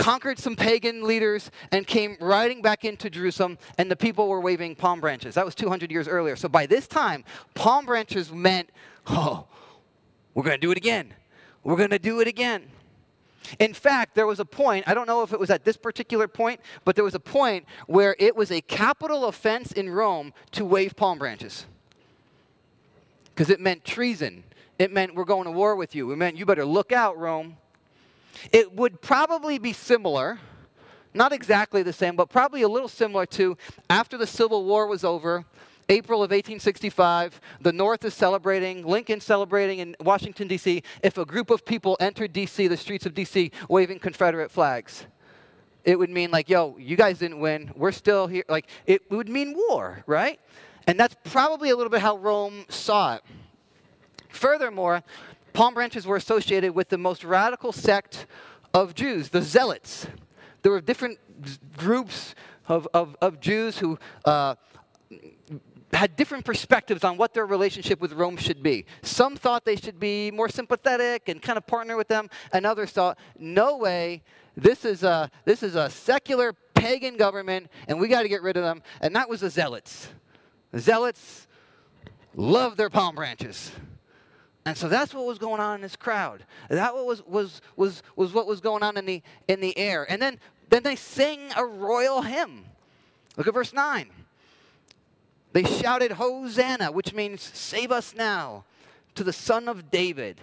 conquered 0.01 0.39
some 0.39 0.55
pagan 0.55 1.03
leaders 1.03 1.51
and 1.71 1.85
came 1.85 2.17
riding 2.19 2.59
back 2.63 2.83
into 2.83 3.07
Jerusalem, 3.07 3.59
and 3.77 3.89
the 3.91 3.95
people 3.95 4.27
were 4.27 4.41
waving 4.41 4.75
palm 4.75 4.99
branches. 4.99 5.35
That 5.35 5.45
was 5.45 5.53
200 5.53 5.91
years 5.91 6.07
earlier. 6.07 6.35
So 6.35 6.49
by 6.49 6.65
this 6.65 6.87
time, 6.87 7.23
palm 7.53 7.85
branches 7.85 8.31
meant, 8.33 8.71
oh, 9.05 9.45
we're 10.33 10.41
going 10.41 10.55
to 10.55 10.61
do 10.61 10.71
it 10.71 10.77
again. 10.77 11.13
We're 11.63 11.75
going 11.75 11.91
to 11.91 11.99
do 11.99 12.19
it 12.19 12.27
again. 12.27 12.63
In 13.59 13.75
fact, 13.75 14.15
there 14.15 14.25
was 14.25 14.39
a 14.39 14.45
point, 14.45 14.87
I 14.87 14.95
don't 14.95 15.05
know 15.05 15.21
if 15.21 15.33
it 15.33 15.39
was 15.39 15.51
at 15.51 15.65
this 15.65 15.77
particular 15.77 16.27
point, 16.27 16.61
but 16.83 16.95
there 16.95 17.03
was 17.03 17.15
a 17.15 17.19
point 17.19 17.65
where 17.85 18.15
it 18.17 18.35
was 18.35 18.51
a 18.51 18.61
capital 18.61 19.25
offense 19.25 19.71
in 19.71 19.87
Rome 19.87 20.33
to 20.53 20.65
wave 20.65 20.95
palm 20.95 21.19
branches. 21.19 21.67
Because 23.25 23.51
it 23.51 23.59
meant 23.59 23.85
treason. 23.85 24.45
It 24.79 24.91
meant 24.91 25.13
we're 25.13 25.25
going 25.25 25.45
to 25.45 25.51
war 25.51 25.75
with 25.75 25.93
you. 25.93 26.11
It 26.11 26.15
meant 26.15 26.37
you 26.37 26.45
better 26.47 26.65
look 26.65 26.91
out, 26.91 27.19
Rome. 27.19 27.57
It 28.51 28.73
would 28.73 29.01
probably 29.01 29.57
be 29.57 29.73
similar, 29.73 30.39
not 31.13 31.33
exactly 31.33 31.83
the 31.83 31.93
same, 31.93 32.15
but 32.15 32.29
probably 32.29 32.61
a 32.61 32.69
little 32.69 32.87
similar 32.87 33.25
to 33.27 33.57
after 33.89 34.17
the 34.17 34.27
Civil 34.27 34.65
War 34.65 34.87
was 34.87 35.03
over, 35.03 35.45
April 35.89 36.19
of 36.19 36.31
1865, 36.31 37.41
the 37.59 37.73
North 37.73 38.05
is 38.05 38.13
celebrating, 38.13 38.85
Lincoln 38.85 39.19
celebrating 39.19 39.79
in 39.79 39.95
Washington, 39.99 40.47
D.C., 40.47 40.83
if 41.03 41.17
a 41.17 41.25
group 41.25 41.49
of 41.49 41.65
people 41.65 41.97
entered 41.99 42.31
D.C., 42.31 42.67
the 42.67 42.77
streets 42.77 43.05
of 43.05 43.13
D.C., 43.13 43.51
waving 43.67 43.99
Confederate 43.99 44.51
flags. 44.51 45.05
It 45.83 45.99
would 45.99 46.09
mean, 46.09 46.31
like, 46.31 46.47
yo, 46.47 46.77
you 46.77 46.95
guys 46.95 47.19
didn't 47.19 47.39
win. 47.39 47.71
We're 47.75 47.91
still 47.91 48.27
here. 48.27 48.45
Like, 48.47 48.67
it 48.85 49.09
would 49.11 49.27
mean 49.27 49.53
war, 49.53 50.03
right? 50.05 50.39
And 50.87 50.99
that's 50.99 51.15
probably 51.25 51.71
a 51.71 51.75
little 51.75 51.89
bit 51.89 52.01
how 52.01 52.17
Rome 52.17 52.65
saw 52.69 53.15
it. 53.15 53.23
Furthermore, 54.29 55.03
palm 55.53 55.73
branches 55.73 56.05
were 56.05 56.15
associated 56.15 56.73
with 56.73 56.89
the 56.89 56.97
most 56.97 57.23
radical 57.23 57.71
sect 57.71 58.25
of 58.73 58.95
Jews, 58.95 59.29
the 59.29 59.41
Zealots. 59.41 60.07
There 60.61 60.71
were 60.71 60.81
different 60.81 61.19
groups 61.77 62.35
of, 62.67 62.87
of, 62.93 63.15
of 63.21 63.39
Jews 63.39 63.79
who 63.79 63.97
uh, 64.25 64.55
had 65.93 66.15
different 66.15 66.45
perspectives 66.45 67.03
on 67.03 67.17
what 67.17 67.33
their 67.33 67.45
relationship 67.45 67.99
with 67.99 68.13
Rome 68.13 68.37
should 68.37 68.63
be. 68.63 68.85
Some 69.01 69.35
thought 69.35 69.65
they 69.65 69.75
should 69.75 69.99
be 69.99 70.31
more 70.31 70.49
sympathetic 70.49 71.27
and 71.27 71.41
kind 71.41 71.57
of 71.57 71.67
partner 71.67 71.97
with 71.97 72.07
them, 72.07 72.29
and 72.53 72.65
others 72.65 72.91
thought, 72.91 73.17
no 73.37 73.77
way, 73.77 74.23
this 74.55 74.85
is 74.85 75.03
a, 75.03 75.29
this 75.45 75.63
is 75.63 75.75
a 75.75 75.89
secular 75.89 76.53
pagan 76.73 77.17
government, 77.17 77.69
and 77.87 77.99
we 77.99 78.07
got 78.07 78.21
to 78.21 78.29
get 78.29 78.41
rid 78.41 78.57
of 78.57 78.63
them. 78.63 78.81
And 79.01 79.15
that 79.15 79.29
was 79.29 79.41
the 79.41 79.49
Zealots. 79.49 80.09
The 80.71 80.79
Zealots 80.79 81.47
loved 82.35 82.77
their 82.77 82.89
palm 82.89 83.15
branches. 83.15 83.71
And 84.65 84.77
so 84.77 84.87
that's 84.87 85.13
what 85.13 85.25
was 85.25 85.39
going 85.39 85.59
on 85.59 85.75
in 85.75 85.81
this 85.81 85.95
crowd. 85.95 86.45
That 86.69 86.93
was, 86.93 87.25
was, 87.25 87.61
was, 87.75 88.03
was 88.15 88.33
what 88.33 88.45
was 88.45 88.61
going 88.61 88.83
on 88.83 88.95
in 88.95 89.05
the, 89.05 89.23
in 89.47 89.59
the 89.59 89.75
air. 89.77 90.05
And 90.09 90.21
then, 90.21 90.39
then 90.69 90.83
they 90.83 90.95
sing 90.95 91.39
a 91.57 91.65
royal 91.65 92.21
hymn. 92.21 92.65
Look 93.37 93.47
at 93.47 93.53
verse 93.53 93.73
9. 93.73 94.09
They 95.53 95.63
shouted, 95.63 96.13
Hosanna, 96.13 96.91
which 96.91 97.13
means 97.13 97.41
save 97.41 97.91
us 97.91 98.13
now. 98.15 98.65
to 99.15 99.23
the 99.23 99.33
Son 99.33 99.67
of 99.67 99.89
David. 99.89 100.39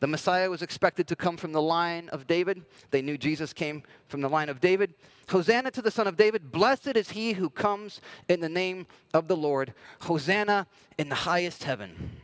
The 0.00 0.06
Messiah 0.06 0.48
was 0.48 0.62
expected 0.62 1.06
to 1.08 1.16
come 1.16 1.36
from 1.36 1.52
the 1.52 1.60
line 1.60 2.08
of 2.08 2.26
David. 2.26 2.62
They 2.90 3.02
knew 3.02 3.18
Jesus 3.18 3.52
came 3.52 3.82
from 4.08 4.22
the 4.22 4.30
line 4.30 4.48
of 4.48 4.58
David. 4.60 4.94
Hosanna 5.28 5.70
to 5.72 5.82
the 5.82 5.90
Son 5.90 6.06
of 6.06 6.16
David. 6.16 6.50
Blessed 6.50 6.96
is 6.96 7.10
he 7.10 7.34
who 7.34 7.50
comes 7.50 8.00
in 8.26 8.40
the 8.40 8.48
name 8.48 8.86
of 9.12 9.28
the 9.28 9.36
Lord. 9.36 9.74
Hosanna 10.00 10.66
in 10.96 11.10
the 11.10 11.14
highest 11.14 11.64
heaven. 11.64 12.16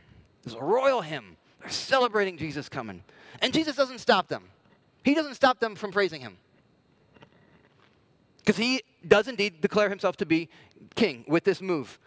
There's 0.47 0.61
a 0.61 0.63
royal 0.63 1.01
hymn. 1.01 1.35
They're 1.59 1.69
celebrating 1.69 2.37
Jesus 2.37 2.69
coming. 2.69 3.03
And 3.41 3.53
Jesus 3.53 3.75
doesn't 3.75 3.99
stop 3.99 4.29
them. 4.29 4.45
He 5.03 5.13
doesn't 5.13 5.35
stop 5.35 5.59
them 5.59 5.75
from 5.75 5.91
praising 5.91 6.21
him. 6.21 6.37
Because 8.37 8.55
he 8.55 8.83
does 9.05 9.27
indeed 9.27 9.59
declare 9.59 9.89
himself 9.89 10.15
to 10.17 10.25
be 10.25 10.47
king 10.95 11.25
with 11.27 11.43
this 11.43 11.61
move. 11.61 11.99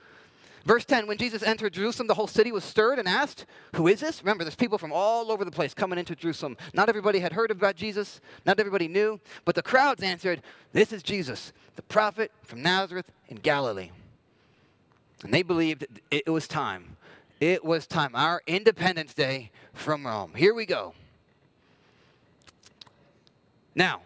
Verse 0.65 0.87
10 0.87 1.07
When 1.07 1.19
Jesus 1.19 1.43
entered 1.43 1.75
Jerusalem, 1.75 2.07
the 2.09 2.15
whole 2.15 2.27
city 2.27 2.51
was 2.51 2.65
stirred 2.65 2.99
and 2.99 3.07
asked, 3.07 3.45
Who 3.75 3.87
is 3.89 4.01
this? 4.01 4.23
Remember, 4.23 4.43
there's 4.43 4.57
people 4.57 4.79
from 4.79 4.91
all 4.91 5.31
over 5.31 5.45
the 5.45 5.51
place 5.51 5.75
coming 5.75 5.99
into 5.99 6.17
Jerusalem. 6.17 6.57
Not 6.73 6.89
everybody 6.89 7.19
had 7.19 7.35
heard 7.35 7.51
about 7.51 7.77
Jesus, 7.77 8.23
not 8.47 8.59
everybody 8.59 8.89
knew, 8.89 9.21
but 9.45 9.55
the 9.55 9.63
crowds 9.63 10.03
answered, 10.03 10.41
This 10.73 10.95
is 10.95 11.03
Jesus, 11.03 11.53
the 11.77 11.83
prophet 11.83 12.33
from 12.43 12.63
Nazareth 12.63 13.11
in 13.29 13.37
Galilee. 13.37 13.91
And 15.23 15.35
they 15.35 15.43
believed 15.43 15.87
it 16.11 16.31
was 16.31 16.49
time. 16.49 16.97
It 17.41 17.65
was 17.65 17.87
time. 17.87 18.15
Our 18.15 18.43
Independence 18.47 19.15
Day 19.15 19.51
from 19.73 20.07
Rome. 20.07 20.35
Here 20.37 20.53
we 20.53 20.67
go. 20.67 20.93
Now, 23.75 24.03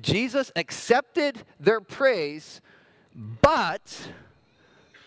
Jesus 0.00 0.50
accepted 0.56 1.44
their 1.60 1.80
praise, 1.80 2.60
but 3.14 4.08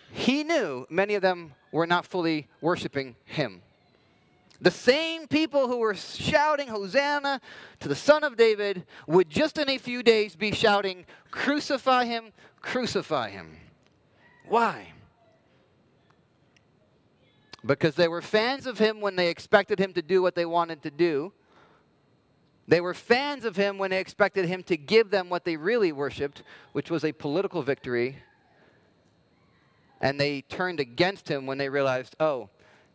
he 0.09 0.45
knew 0.45 0.87
many 0.89 1.15
of 1.15 1.21
them 1.21 1.53
were 1.73 1.85
not 1.85 2.05
fully 2.05 2.47
worshiping 2.61 3.17
him. 3.25 3.61
The 4.61 4.71
same 4.71 5.27
people 5.27 5.67
who 5.67 5.79
were 5.79 5.95
shouting 5.95 6.69
Hosanna 6.69 7.41
to 7.81 7.89
the 7.89 7.95
Son 7.95 8.23
of 8.23 8.37
David 8.37 8.85
would 9.05 9.29
just 9.29 9.57
in 9.57 9.69
a 9.69 9.77
few 9.77 10.01
days 10.01 10.37
be 10.37 10.53
shouting, 10.53 11.05
Crucify 11.29 12.05
him, 12.05 12.31
crucify 12.61 13.31
him. 13.31 13.57
Why? 14.47 14.93
Because 17.65 17.95
they 17.95 18.07
were 18.07 18.21
fans 18.21 18.65
of 18.65 18.77
him 18.77 19.01
when 19.01 19.15
they 19.15 19.29
expected 19.29 19.79
him 19.79 19.93
to 19.93 20.01
do 20.01 20.21
what 20.21 20.35
they 20.35 20.45
wanted 20.45 20.83
to 20.83 20.91
do. 20.91 21.33
They 22.67 22.81
were 22.81 22.93
fans 22.93 23.45
of 23.45 23.55
him 23.55 23.77
when 23.77 23.91
they 23.91 23.99
expected 23.99 24.45
him 24.45 24.63
to 24.63 24.77
give 24.77 25.09
them 25.09 25.29
what 25.29 25.45
they 25.45 25.55
really 25.55 25.91
worshiped, 25.91 26.43
which 26.73 26.89
was 26.89 27.03
a 27.03 27.11
political 27.11 27.61
victory 27.61 28.17
and 30.01 30.19
they 30.19 30.41
turned 30.41 30.79
against 30.79 31.27
him 31.27 31.45
when 31.45 31.57
they 31.57 31.69
realized, 31.69 32.15
oh, 32.19 32.49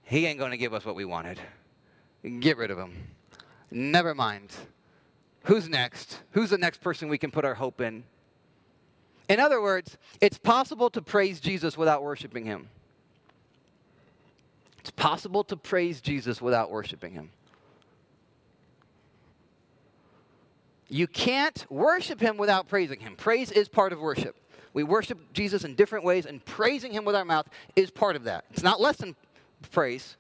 he 0.05 0.27
ain't 0.27 0.39
going 0.39 0.51
to 0.51 0.57
give 0.57 0.75
us 0.75 0.85
what 0.85 0.95
we 0.95 1.05
wanted. 1.05 1.41
Get 2.41 2.57
rid 2.57 2.71
of 2.71 2.79
him. 2.79 2.93
Never 3.71 4.15
mind. 4.15 4.53
Who's 5.45 5.69
next? 5.69 6.21
Who's 6.33 6.51
the 6.51 6.59
next 6.59 6.81
person 6.81 7.09
we 7.09 7.19
can 7.19 7.31
put 7.31 7.45
our 7.45 7.55
hope 7.55 7.81
in? 7.81 8.05
In 9.29 9.41
other 9.41 9.61
words, 9.61 9.97
it's 10.21 10.39
possible 10.39 10.91
to 10.91 11.01
praise 11.01 11.41
Jesus 11.41 11.79
without 11.79 12.03
worshiping 12.03 12.45
him. 12.45 12.69
It's 14.81 14.91
possible 14.91 15.45
to 15.45 15.57
praise 15.57 16.01
Jesus 16.01 16.41
without 16.41 16.71
worshiping 16.71 17.13
him. 17.13 17.31
You 20.89 21.07
can't 21.07 21.65
worship 21.71 22.21
him 22.21 22.37
without 22.37 22.67
praising 22.67 22.99
him. 22.99 23.15
Praise 23.15 23.53
is 23.53 23.69
part 23.69 23.93
of 23.93 24.01
worship. 24.01 24.37
We 24.73 24.83
worship 24.83 25.33
Jesus 25.33 25.65
in 25.65 25.75
different 25.75 26.05
ways, 26.05 26.27
and 26.27 26.45
praising 26.45 26.93
him 26.93 27.05
with 27.05 27.15
our 27.15 27.25
mouth 27.25 27.47
is 27.77 27.91
part 27.91 28.17
of 28.17 28.25
that. 28.25 28.45
It's 28.51 28.63
not 28.63 28.81
less 28.81 28.97
than 28.97 29.15
praise, 29.71 30.17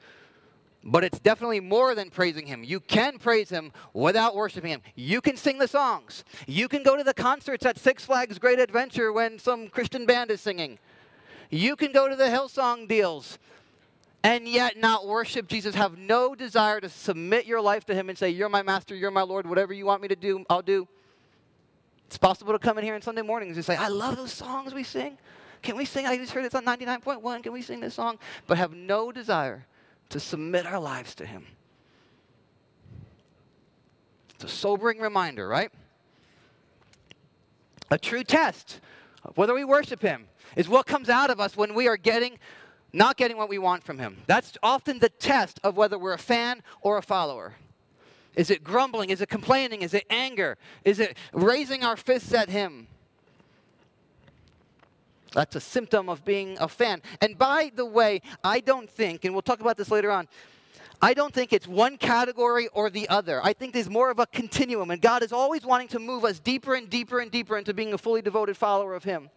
but 0.84 1.04
it's 1.04 1.18
definitely 1.18 1.60
more 1.60 1.94
than 1.94 2.10
praising 2.10 2.46
him. 2.46 2.62
You 2.62 2.80
can 2.80 3.18
praise 3.18 3.48
him 3.48 3.72
without 3.94 4.36
worshiping 4.36 4.70
him. 4.70 4.82
You 4.94 5.20
can 5.20 5.36
sing 5.36 5.58
the 5.58 5.68
songs. 5.68 6.24
You 6.46 6.68
can 6.68 6.82
go 6.82 6.96
to 6.96 7.04
the 7.04 7.14
concerts 7.14 7.64
at 7.64 7.78
Six 7.78 8.04
Flags 8.04 8.38
Great 8.38 8.58
Adventure 8.58 9.12
when 9.12 9.38
some 9.38 9.68
Christian 9.68 10.04
band 10.04 10.30
is 10.30 10.40
singing. 10.40 10.78
You 11.50 11.76
can 11.76 11.92
go 11.92 12.08
to 12.08 12.14
the 12.14 12.24
Hillsong 12.24 12.86
deals 12.86 13.38
and 14.22 14.46
yet 14.48 14.76
not 14.76 15.06
worship 15.06 15.48
Jesus, 15.48 15.74
have 15.74 15.96
no 15.96 16.34
desire 16.34 16.80
to 16.80 16.88
submit 16.88 17.46
your 17.46 17.60
life 17.60 17.84
to 17.86 17.94
him 17.94 18.08
and 18.08 18.18
say, 18.18 18.30
You're 18.30 18.48
my 18.48 18.62
master, 18.62 18.94
you're 18.94 19.10
my 19.10 19.22
Lord, 19.22 19.46
whatever 19.46 19.72
you 19.72 19.86
want 19.86 20.02
me 20.02 20.08
to 20.08 20.16
do, 20.16 20.44
I'll 20.50 20.62
do. 20.62 20.86
It's 22.06 22.18
possible 22.18 22.52
to 22.52 22.58
come 22.58 22.76
in 22.76 22.84
here 22.84 22.94
on 22.94 23.02
Sunday 23.02 23.22
mornings 23.22 23.56
and 23.56 23.64
say, 23.64 23.76
I 23.76 23.88
love 23.88 24.16
those 24.16 24.32
songs 24.32 24.74
we 24.74 24.82
sing. 24.82 25.16
Can 25.62 25.76
we 25.76 25.84
sing? 25.84 26.06
I 26.06 26.16
just 26.16 26.32
heard 26.32 26.44
it's 26.44 26.54
on 26.54 26.64
99.1. 26.64 27.42
Can 27.42 27.52
we 27.52 27.62
sing 27.62 27.80
this 27.80 27.94
song? 27.94 28.18
But 28.46 28.58
have 28.58 28.72
no 28.72 29.12
desire 29.12 29.66
to 30.08 30.18
submit 30.18 30.66
our 30.66 30.80
lives 30.80 31.14
to 31.16 31.26
Him. 31.26 31.46
It's 34.34 34.44
a 34.44 34.48
sobering 34.48 34.98
reminder, 34.98 35.46
right? 35.46 35.70
A 37.90 37.98
true 37.98 38.24
test 38.24 38.80
of 39.24 39.36
whether 39.36 39.54
we 39.54 39.64
worship 39.64 40.02
Him 40.02 40.26
is 40.56 40.68
what 40.68 40.86
comes 40.86 41.08
out 41.08 41.30
of 41.30 41.40
us 41.40 41.56
when 41.56 41.74
we 41.74 41.86
are 41.86 41.96
getting, 41.96 42.38
not 42.92 43.16
getting 43.16 43.36
what 43.36 43.48
we 43.48 43.58
want 43.58 43.84
from 43.84 43.98
Him. 43.98 44.18
That's 44.26 44.56
often 44.62 44.98
the 44.98 45.08
test 45.08 45.60
of 45.62 45.76
whether 45.76 45.98
we're 45.98 46.12
a 46.12 46.18
fan 46.18 46.62
or 46.82 46.98
a 46.98 47.02
follower. 47.02 47.54
Is 48.36 48.50
it 48.50 48.62
grumbling? 48.62 49.10
Is 49.10 49.20
it 49.20 49.28
complaining? 49.28 49.82
Is 49.82 49.94
it 49.94 50.04
anger? 50.08 50.56
Is 50.84 51.00
it 51.00 51.16
raising 51.32 51.84
our 51.84 51.96
fists 51.96 52.32
at 52.32 52.48
Him? 52.48 52.86
That's 55.32 55.54
a 55.56 55.60
symptom 55.60 56.08
of 56.08 56.24
being 56.24 56.56
a 56.58 56.68
fan. 56.68 57.02
And 57.20 57.38
by 57.38 57.70
the 57.74 57.86
way, 57.86 58.22
I 58.42 58.60
don't 58.60 58.90
think, 58.90 59.24
and 59.24 59.34
we'll 59.34 59.42
talk 59.42 59.60
about 59.60 59.76
this 59.76 59.90
later 59.90 60.10
on, 60.10 60.26
I 61.02 61.14
don't 61.14 61.32
think 61.32 61.52
it's 61.52 61.66
one 61.66 61.96
category 61.96 62.68
or 62.68 62.90
the 62.90 63.08
other. 63.08 63.40
I 63.42 63.52
think 63.52 63.72
there's 63.72 63.88
more 63.88 64.10
of 64.10 64.18
a 64.18 64.26
continuum, 64.26 64.90
and 64.90 65.00
God 65.00 65.22
is 65.22 65.32
always 65.32 65.64
wanting 65.64 65.88
to 65.88 65.98
move 65.98 66.24
us 66.24 66.38
deeper 66.38 66.74
and 66.74 66.90
deeper 66.90 67.20
and 67.20 67.30
deeper 67.30 67.56
into 67.56 67.72
being 67.72 67.94
a 67.94 67.98
fully 67.98 68.20
devoted 68.20 68.56
follower 68.56 68.94
of 68.94 69.04
Him. 69.04 69.30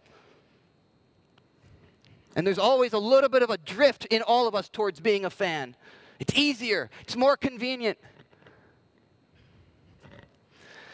And 2.36 2.46
there's 2.46 2.58
always 2.58 2.92
a 2.92 2.98
little 2.98 3.28
bit 3.28 3.42
of 3.42 3.50
a 3.50 3.58
drift 3.58 4.06
in 4.06 4.22
all 4.22 4.48
of 4.48 4.54
us 4.54 4.68
towards 4.68 5.00
being 5.00 5.24
a 5.24 5.30
fan. 5.30 5.76
It's 6.18 6.34
easier, 6.34 6.90
it's 7.02 7.16
more 7.16 7.36
convenient. 7.36 7.98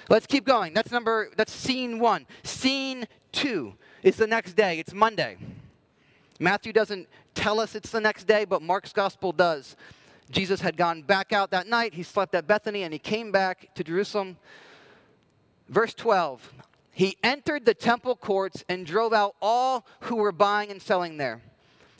Let's 0.08 0.26
keep 0.26 0.44
going. 0.44 0.74
That's 0.74 0.90
number, 0.90 1.30
that's 1.36 1.52
scene 1.52 2.00
one. 2.00 2.26
Scene 2.42 3.06
two 3.30 3.74
is 4.02 4.16
the 4.16 4.26
next 4.26 4.54
day. 4.54 4.80
It's 4.80 4.92
Monday. 4.92 5.36
Matthew 6.40 6.72
doesn't 6.72 7.08
tell 7.34 7.60
us 7.60 7.76
it's 7.76 7.90
the 7.90 8.00
next 8.00 8.24
day, 8.24 8.44
but 8.44 8.60
Mark's 8.60 8.92
gospel 8.92 9.30
does. 9.30 9.76
Jesus 10.30 10.60
had 10.60 10.76
gone 10.76 11.02
back 11.02 11.32
out 11.32 11.50
that 11.52 11.68
night. 11.68 11.94
He 11.94 12.02
slept 12.02 12.34
at 12.34 12.46
Bethany 12.46 12.82
and 12.82 12.92
he 12.92 12.98
came 12.98 13.30
back 13.30 13.72
to 13.74 13.84
Jerusalem. 13.84 14.36
Verse 15.68 15.94
12 15.94 16.52
He 16.92 17.16
entered 17.22 17.64
the 17.64 17.74
temple 17.74 18.16
courts 18.16 18.64
and 18.68 18.84
drove 18.84 19.12
out 19.12 19.36
all 19.40 19.86
who 20.00 20.16
were 20.16 20.32
buying 20.32 20.70
and 20.70 20.82
selling 20.82 21.16
there. 21.16 21.40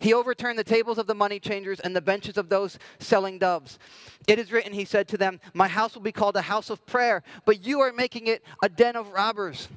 He 0.01 0.15
overturned 0.15 0.59
the 0.59 0.65
tables 0.65 0.97
of 0.97 1.07
the 1.07 1.15
money 1.15 1.39
changers 1.39 1.79
and 1.79 1.95
the 1.95 2.01
benches 2.01 2.39
of 2.39 2.49
those 2.49 2.79
selling 2.99 3.39
doves. 3.39 3.79
It 4.27 4.39
is 4.39 4.51
written, 4.51 4.73
he 4.73 4.87
said 4.87 5.09
to 5.09 5.19
them, 5.19 5.41
My 5.53 5.69
house 5.69 5.95
will 5.95 6.03
be 6.03 6.13
called 6.13 6.37
a 6.37 6.43
house 6.43 6.71
of 6.71 6.85
prayer, 6.87 7.23
but 7.45 7.65
you 7.65 7.81
are 7.81 7.93
making 7.93 8.27
it 8.27 8.43
a 8.63 8.69
den 8.69 8.97
of 8.97 9.09
robbers. 9.11 9.69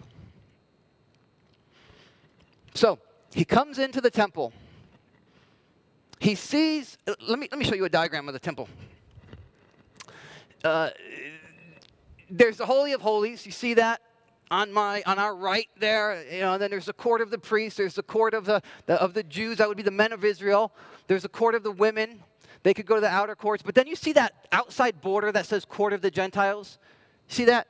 So 2.74 3.00
he 3.34 3.44
comes 3.44 3.80
into 3.80 4.00
the 4.00 4.10
temple. 4.10 4.54
He 6.20 6.36
sees, 6.36 6.98
let 7.06 7.38
me, 7.38 7.50
let 7.52 7.60
me 7.60 7.66
show 7.66 7.76
you 7.76 7.84
a 7.84 7.90
diagram 7.90 8.30
of 8.30 8.34
the 8.34 8.40
temple. 8.40 8.70
Uh, 10.64 10.92
there's 12.30 12.56
the 12.56 12.66
Holy 12.66 12.94
of 12.94 13.02
Holies. 13.02 13.46
You 13.46 13.52
see 13.52 13.74
that? 13.74 14.02
On 14.54 14.72
my 14.72 15.02
on 15.08 15.18
our 15.18 15.36
right 15.36 15.68
there 15.80 16.24
you 16.32 16.42
know 16.42 16.60
then 16.60 16.70
there's 16.70 16.86
the 16.86 16.94
court 16.94 17.22
of 17.22 17.32
the 17.32 17.38
priests 17.40 17.78
there's 17.78 17.96
the 17.96 18.04
court 18.04 18.36
of 18.36 18.46
the, 18.46 18.62
the, 18.86 18.94
of 19.02 19.16
the 19.16 19.24
jews 19.24 19.58
that 19.58 19.68
would 19.68 19.78
be 19.78 19.84
the 19.84 19.92
men 19.92 20.12
of 20.14 20.24
israel. 20.24 20.72
There's 21.08 21.24
the 21.24 21.30
court 21.30 21.56
of 21.56 21.64
the 21.64 21.72
women. 21.72 22.24
They 22.62 22.74
could 22.74 22.86
go 22.86 22.96
to 22.96 23.02
the 23.02 23.10
outer 23.10 23.36
courts. 23.36 23.64
But 23.64 23.76
then 23.76 23.88
you 23.88 23.96
see 23.96 24.14
that 24.14 24.48
outside 24.52 25.02
border 25.02 25.32
that 25.32 25.48
says 25.48 25.66
court 25.66 25.92
of 25.92 26.02
the 26.02 26.12
gentiles? 26.12 26.78
See 27.28 27.46
that? 27.46 27.68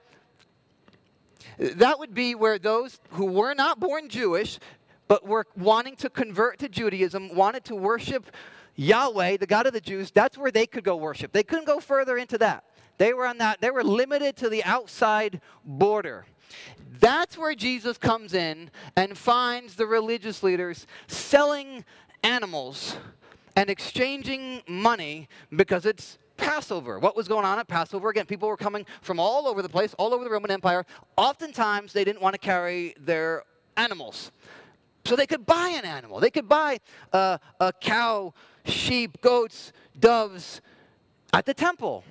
That 1.57 1.99
would 1.99 2.13
be 2.13 2.35
where 2.35 2.59
those 2.59 2.99
who 3.11 3.25
were 3.25 3.53
not 3.53 3.79
born 3.79 4.09
jewish 4.09 4.59
but 5.07 5.25
were 5.25 5.45
wanting 5.55 5.95
to 5.97 6.09
convert 6.09 6.59
to 6.59 6.69
judaism 6.69 7.35
wanted 7.35 7.63
to 7.65 7.75
worship 7.75 8.31
yahweh 8.75 9.37
the 9.37 9.45
god 9.45 9.67
of 9.67 9.73
the 9.73 9.81
jews 9.81 10.09
that's 10.11 10.37
where 10.37 10.51
they 10.51 10.65
could 10.65 10.83
go 10.83 10.95
worship. 10.97 11.31
They 11.31 11.43
couldn't 11.43 11.65
go 11.65 11.79
further 11.79 12.17
into 12.17 12.37
that. 12.39 12.65
They 12.97 13.13
were 13.13 13.25
on 13.25 13.37
that 13.37 13.61
they 13.61 13.71
were 13.71 13.83
limited 13.83 14.35
to 14.37 14.49
the 14.49 14.63
outside 14.65 15.41
border 15.63 16.25
that's 16.99 17.37
where 17.37 17.55
Jesus 17.55 17.97
comes 17.97 18.33
in 18.33 18.71
and 18.95 19.17
finds 19.17 19.75
the 19.75 19.85
religious 19.85 20.43
leaders 20.43 20.87
selling 21.07 21.83
animals 22.23 22.97
and 23.55 23.69
exchanging 23.69 24.61
money 24.67 25.27
because 25.55 25.85
it's 25.85 26.17
Passover. 26.37 26.99
What 26.99 27.15
was 27.15 27.27
going 27.27 27.45
on 27.45 27.59
at 27.59 27.67
Passover? 27.67 28.09
Again, 28.09 28.25
people 28.25 28.47
were 28.47 28.57
coming 28.57 28.85
from 29.01 29.19
all 29.19 29.47
over 29.47 29.61
the 29.61 29.69
place, 29.69 29.93
all 29.95 30.13
over 30.13 30.23
the 30.23 30.29
Roman 30.29 30.51
Empire. 30.51 30.85
Oftentimes, 31.15 31.93
they 31.93 32.03
didn't 32.03 32.21
want 32.21 32.33
to 32.33 32.39
carry 32.39 32.95
their 32.99 33.43
animals. 33.77 34.31
So 35.05 35.15
they 35.15 35.27
could 35.27 35.45
buy 35.45 35.69
an 35.69 35.85
animal. 35.85 36.19
They 36.19 36.31
could 36.31 36.47
buy 36.47 36.79
uh, 37.11 37.37
a 37.59 37.73
cow, 37.73 38.33
sheep, 38.65 39.21
goats, 39.21 39.73
doves, 39.99 40.61
at 41.33 41.45
the 41.45 41.53
temple. 41.53 42.03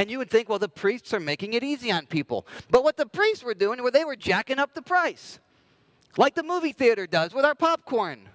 And 0.00 0.10
you 0.10 0.16
would 0.16 0.30
think, 0.30 0.48
well, 0.48 0.58
the 0.58 0.66
priests 0.66 1.12
are 1.12 1.20
making 1.20 1.52
it 1.52 1.62
easy 1.62 1.92
on 1.92 2.06
people. 2.06 2.46
But 2.70 2.84
what 2.84 2.96
the 2.96 3.04
priests 3.04 3.44
were 3.44 3.52
doing 3.52 3.82
was 3.82 3.92
they 3.92 4.06
were 4.06 4.16
jacking 4.16 4.58
up 4.58 4.72
the 4.72 4.80
price, 4.80 5.38
like 6.16 6.34
the 6.34 6.42
movie 6.42 6.72
theater 6.72 7.06
does 7.06 7.34
with 7.34 7.44
our 7.44 7.54
popcorn, 7.54 8.26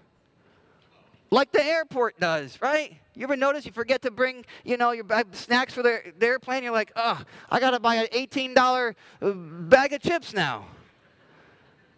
like 1.32 1.52
the 1.52 1.66
airport 1.66 2.20
does, 2.20 2.62
right? 2.62 3.00
You 3.16 3.24
ever 3.24 3.36
notice 3.36 3.66
you 3.66 3.72
forget 3.72 4.04
to 4.04 4.12
bring, 4.12 4.46
you 4.64 4.78
know, 4.78 4.92
your 4.92 5.06
snacks 5.32 5.74
for 5.74 5.82
the, 5.82 6.04
the 6.20 6.28
airplane? 6.28 6.62
You're 6.62 6.72
like, 6.72 6.92
oh, 6.96 7.20
I 7.50 7.60
got 7.60 7.72
to 7.72 7.80
buy 7.80 7.96
an 7.96 8.08
$18 8.14 8.94
uh, 9.24 9.32
bag 9.32 9.94
of 9.94 10.04
chips 10.04 10.36
now. 10.36 10.68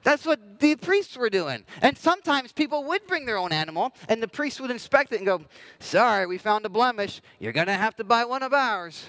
That's 0.04 0.26
what 0.26 0.62
the 0.62 0.78
priests 0.78 1.18
were 1.18 1.30
doing. 1.30 1.66
And 1.82 1.98
sometimes 1.98 2.54
people 2.54 2.86
would 2.86 3.06
bring 3.06 3.26
their 3.26 3.38
own 3.38 3.52
animal, 3.52 3.92
and 4.08 4.24
the 4.24 4.30
priest 4.30 4.62
would 4.62 4.72
inspect 4.72 5.12
it 5.12 5.18
and 5.18 5.26
go, 5.26 5.42
Sorry, 5.80 6.26
we 6.26 6.38
found 6.38 6.66
a 6.66 6.70
blemish. 6.70 7.20
You're 7.38 7.52
going 7.52 7.68
to 7.68 7.74
have 7.74 7.98
to 7.98 8.06
buy 8.06 8.24
one 8.24 8.44
of 8.44 8.54
ours. 8.54 9.08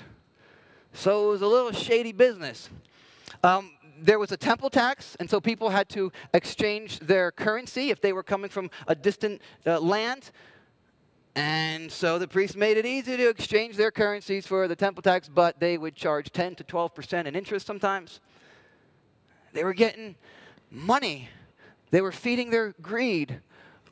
So 0.98 1.28
it 1.28 1.30
was 1.30 1.42
a 1.42 1.46
little 1.46 1.70
shady 1.70 2.10
business. 2.10 2.68
Um, 3.44 3.70
there 4.00 4.18
was 4.18 4.32
a 4.32 4.36
temple 4.36 4.68
tax, 4.68 5.16
and 5.20 5.30
so 5.30 5.40
people 5.40 5.70
had 5.70 5.88
to 5.90 6.10
exchange 6.34 6.98
their 6.98 7.30
currency 7.30 7.90
if 7.90 8.00
they 8.00 8.12
were 8.12 8.24
coming 8.24 8.50
from 8.50 8.68
a 8.88 8.96
distant 8.96 9.40
uh, 9.64 9.78
land. 9.78 10.32
And 11.36 11.92
so 11.92 12.18
the 12.18 12.26
priests 12.26 12.56
made 12.56 12.78
it 12.78 12.84
easy 12.84 13.16
to 13.16 13.28
exchange 13.28 13.76
their 13.76 13.92
currencies 13.92 14.44
for 14.44 14.66
the 14.66 14.74
temple 14.74 15.00
tax, 15.00 15.28
but 15.28 15.60
they 15.60 15.78
would 15.78 15.94
charge 15.94 16.32
10 16.32 16.56
to 16.56 16.64
12% 16.64 17.26
in 17.26 17.36
interest 17.36 17.64
sometimes. 17.64 18.18
They 19.52 19.62
were 19.62 19.74
getting 19.74 20.16
money. 20.68 21.28
They 21.92 22.00
were 22.00 22.10
feeding 22.10 22.50
their 22.50 22.74
greed 22.82 23.40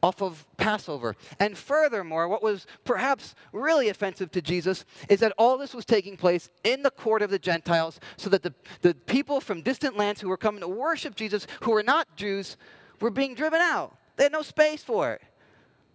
off 0.06 0.22
of 0.22 0.46
Passover. 0.56 1.16
And 1.40 1.58
furthermore, 1.58 2.28
what 2.28 2.42
was 2.42 2.66
perhaps 2.84 3.34
really 3.52 3.88
offensive 3.88 4.30
to 4.30 4.40
Jesus 4.40 4.84
is 5.08 5.18
that 5.20 5.32
all 5.36 5.58
this 5.58 5.74
was 5.74 5.84
taking 5.84 6.16
place 6.16 6.48
in 6.62 6.82
the 6.84 6.92
court 6.92 7.22
of 7.22 7.30
the 7.30 7.40
Gentiles 7.40 7.98
so 8.16 8.30
that 8.30 8.44
the, 8.44 8.54
the 8.82 8.94
people 8.94 9.40
from 9.40 9.62
distant 9.62 9.96
lands 9.96 10.20
who 10.20 10.28
were 10.28 10.36
coming 10.36 10.60
to 10.60 10.68
worship 10.68 11.16
Jesus, 11.16 11.48
who 11.62 11.72
were 11.72 11.82
not 11.82 12.14
Jews, 12.14 12.56
were 13.00 13.10
being 13.10 13.34
driven 13.34 13.60
out. 13.60 13.96
They 14.14 14.24
had 14.24 14.32
no 14.32 14.42
space 14.42 14.82
for 14.82 15.12
it. 15.12 15.22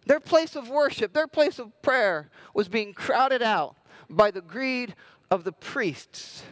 Their 0.06 0.20
place 0.20 0.58
of 0.58 0.68
worship, 0.68 1.14
their 1.14 1.28
place 1.28 1.58
of 1.58 1.82
prayer 1.82 2.30
was 2.54 2.68
being 2.68 2.94
crowded 2.94 3.42
out 3.42 3.76
by 4.10 4.30
the 4.30 4.42
greed 4.42 4.94
of 5.30 5.46
the 5.46 5.54
priests 5.54 6.44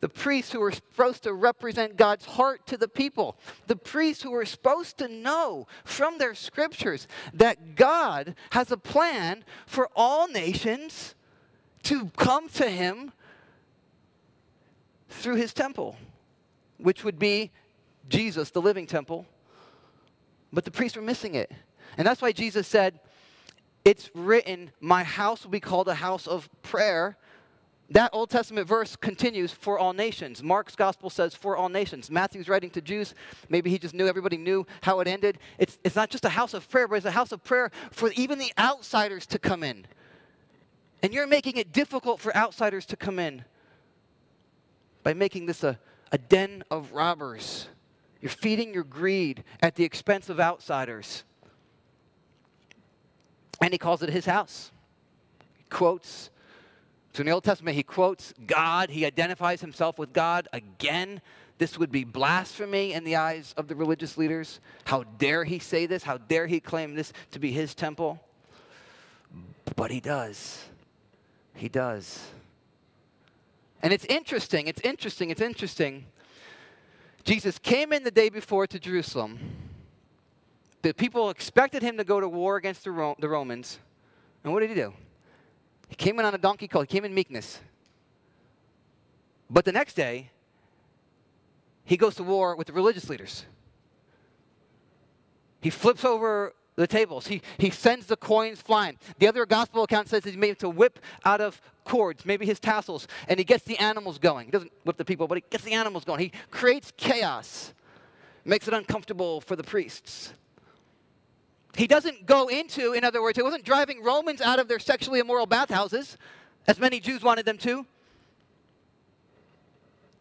the 0.00 0.08
priests 0.08 0.52
who 0.52 0.60
were 0.60 0.72
supposed 0.72 1.24
to 1.24 1.32
represent 1.32 1.96
God's 1.96 2.24
heart 2.24 2.66
to 2.68 2.76
the 2.76 2.88
people, 2.88 3.36
the 3.66 3.76
priests 3.76 4.22
who 4.22 4.30
were 4.30 4.44
supposed 4.44 4.98
to 4.98 5.08
know 5.08 5.66
from 5.84 6.18
their 6.18 6.34
scriptures 6.34 7.08
that 7.34 7.74
God 7.74 8.34
has 8.50 8.70
a 8.70 8.76
plan 8.76 9.44
for 9.66 9.88
all 9.96 10.28
nations 10.28 11.14
to 11.84 12.10
come 12.16 12.48
to 12.50 12.68
Him 12.68 13.12
through 15.08 15.36
His 15.36 15.52
temple, 15.52 15.96
which 16.76 17.02
would 17.02 17.18
be 17.18 17.50
Jesus, 18.08 18.50
the 18.50 18.62
living 18.62 18.86
temple. 18.86 19.26
But 20.52 20.64
the 20.64 20.70
priests 20.70 20.96
were 20.96 21.02
missing 21.02 21.34
it. 21.34 21.50
And 21.96 22.06
that's 22.06 22.22
why 22.22 22.32
Jesus 22.32 22.68
said, 22.68 23.00
It's 23.84 24.10
written, 24.14 24.70
My 24.80 25.02
house 25.02 25.42
will 25.42 25.50
be 25.50 25.60
called 25.60 25.88
a 25.88 25.94
house 25.94 26.26
of 26.26 26.48
prayer 26.62 27.16
that 27.90 28.10
Old 28.12 28.28
Testament 28.28 28.68
verse 28.68 28.96
continues 28.96 29.50
for 29.50 29.78
all 29.78 29.94
nations. 29.94 30.42
Mark's 30.42 30.76
gospel 30.76 31.08
says 31.08 31.34
for 31.34 31.56
all 31.56 31.70
nations. 31.70 32.10
Matthew's 32.10 32.48
writing 32.48 32.68
to 32.70 32.82
Jews. 32.82 33.14
Maybe 33.48 33.70
he 33.70 33.78
just 33.78 33.94
knew 33.94 34.06
everybody 34.06 34.36
knew 34.36 34.66
how 34.82 35.00
it 35.00 35.08
ended. 35.08 35.38
It's, 35.58 35.78
it's 35.82 35.96
not 35.96 36.10
just 36.10 36.24
a 36.26 36.28
house 36.28 36.52
of 36.52 36.68
prayer, 36.68 36.86
but 36.86 36.96
it's 36.96 37.06
a 37.06 37.10
house 37.10 37.32
of 37.32 37.42
prayer 37.42 37.70
for 37.90 38.12
even 38.12 38.38
the 38.38 38.52
outsiders 38.58 39.24
to 39.26 39.38
come 39.38 39.62
in. 39.62 39.86
And 41.02 41.14
you're 41.14 41.26
making 41.26 41.56
it 41.56 41.72
difficult 41.72 42.20
for 42.20 42.36
outsiders 42.36 42.84
to 42.86 42.96
come 42.96 43.18
in 43.18 43.44
by 45.02 45.14
making 45.14 45.46
this 45.46 45.64
a, 45.64 45.78
a 46.12 46.18
den 46.18 46.64
of 46.70 46.92
robbers. 46.92 47.68
You're 48.20 48.30
feeding 48.30 48.74
your 48.74 48.84
greed 48.84 49.44
at 49.62 49.76
the 49.76 49.84
expense 49.84 50.28
of 50.28 50.40
outsiders. 50.40 51.24
And 53.62 53.72
he 53.72 53.78
calls 53.78 54.02
it 54.02 54.10
his 54.10 54.26
house. 54.26 54.72
He 55.56 55.64
quotes 55.70 56.28
so 57.18 57.22
in 57.22 57.26
the 57.26 57.32
Old 57.32 57.42
Testament, 57.42 57.74
he 57.74 57.82
quotes 57.82 58.32
God, 58.46 58.90
he 58.90 59.04
identifies 59.04 59.60
himself 59.60 59.98
with 59.98 60.12
God 60.12 60.46
again. 60.52 61.20
This 61.58 61.76
would 61.76 61.90
be 61.90 62.04
blasphemy 62.04 62.92
in 62.92 63.02
the 63.02 63.16
eyes 63.16 63.54
of 63.56 63.66
the 63.66 63.74
religious 63.74 64.16
leaders. 64.16 64.60
How 64.84 65.02
dare 65.02 65.42
he 65.42 65.58
say 65.58 65.86
this? 65.86 66.04
How 66.04 66.18
dare 66.18 66.46
he 66.46 66.60
claim 66.60 66.94
this 66.94 67.12
to 67.32 67.40
be 67.40 67.50
his 67.50 67.74
temple? 67.74 68.20
But 69.74 69.90
he 69.90 69.98
does. 69.98 70.64
He 71.56 71.68
does. 71.68 72.24
And 73.82 73.92
it's 73.92 74.04
interesting, 74.04 74.68
it's 74.68 74.80
interesting, 74.82 75.30
it's 75.30 75.40
interesting. 75.40 76.06
Jesus 77.24 77.58
came 77.58 77.92
in 77.92 78.04
the 78.04 78.12
day 78.12 78.28
before 78.28 78.68
to 78.68 78.78
Jerusalem. 78.78 79.40
The 80.82 80.94
people 80.94 81.30
expected 81.30 81.82
him 81.82 81.96
to 81.96 82.04
go 82.04 82.20
to 82.20 82.28
war 82.28 82.58
against 82.58 82.84
the, 82.84 82.92
Ro- 82.92 83.16
the 83.18 83.28
Romans. 83.28 83.80
And 84.44 84.52
what 84.52 84.60
did 84.60 84.68
he 84.68 84.76
do? 84.76 84.92
He 85.88 85.96
came 85.96 86.18
in 86.18 86.24
on 86.24 86.34
a 86.34 86.38
donkey 86.38 86.68
colt, 86.68 86.88
he 86.88 86.96
came 86.96 87.04
in 87.04 87.14
meekness. 87.14 87.60
But 89.50 89.64
the 89.64 89.72
next 89.72 89.94
day, 89.94 90.30
he 91.84 91.96
goes 91.96 92.14
to 92.16 92.22
war 92.22 92.54
with 92.54 92.66
the 92.66 92.72
religious 92.72 93.08
leaders. 93.08 93.46
He 95.60 95.70
flips 95.70 96.04
over 96.04 96.52
the 96.76 96.86
tables. 96.86 97.26
He, 97.26 97.42
he 97.56 97.70
sends 97.70 98.06
the 98.06 98.16
coins 98.16 98.60
flying. 98.60 98.98
The 99.18 99.26
other 99.26 99.44
gospel 99.46 99.82
account 99.82 100.08
says 100.08 100.24
he's 100.24 100.36
made 100.36 100.58
to 100.60 100.68
whip 100.68 101.00
out 101.24 101.40
of 101.40 101.60
cords, 101.84 102.24
maybe 102.24 102.46
his 102.46 102.60
tassels, 102.60 103.08
and 103.26 103.38
he 103.38 103.44
gets 103.44 103.64
the 103.64 103.76
animals 103.78 104.18
going. 104.18 104.46
He 104.46 104.52
doesn't 104.52 104.72
whip 104.84 104.96
the 104.96 105.04
people, 105.04 105.26
but 105.26 105.38
he 105.38 105.44
gets 105.50 105.64
the 105.64 105.72
animals 105.72 106.04
going. 106.04 106.20
He 106.20 106.32
creates 106.50 106.92
chaos, 106.96 107.72
makes 108.44 108.68
it 108.68 108.74
uncomfortable 108.74 109.40
for 109.40 109.56
the 109.56 109.64
priests. 109.64 110.32
He 111.76 111.86
doesn't 111.86 112.26
go 112.26 112.48
into, 112.48 112.92
in 112.92 113.04
other 113.04 113.22
words, 113.22 113.36
he 113.36 113.42
wasn't 113.42 113.64
driving 113.64 114.02
Romans 114.02 114.40
out 114.40 114.58
of 114.58 114.68
their 114.68 114.78
sexually 114.78 115.20
immoral 115.20 115.46
bathhouses, 115.46 116.16
as 116.66 116.78
many 116.78 116.98
Jews 116.98 117.22
wanted 117.22 117.46
them 117.46 117.58
to. 117.58 117.86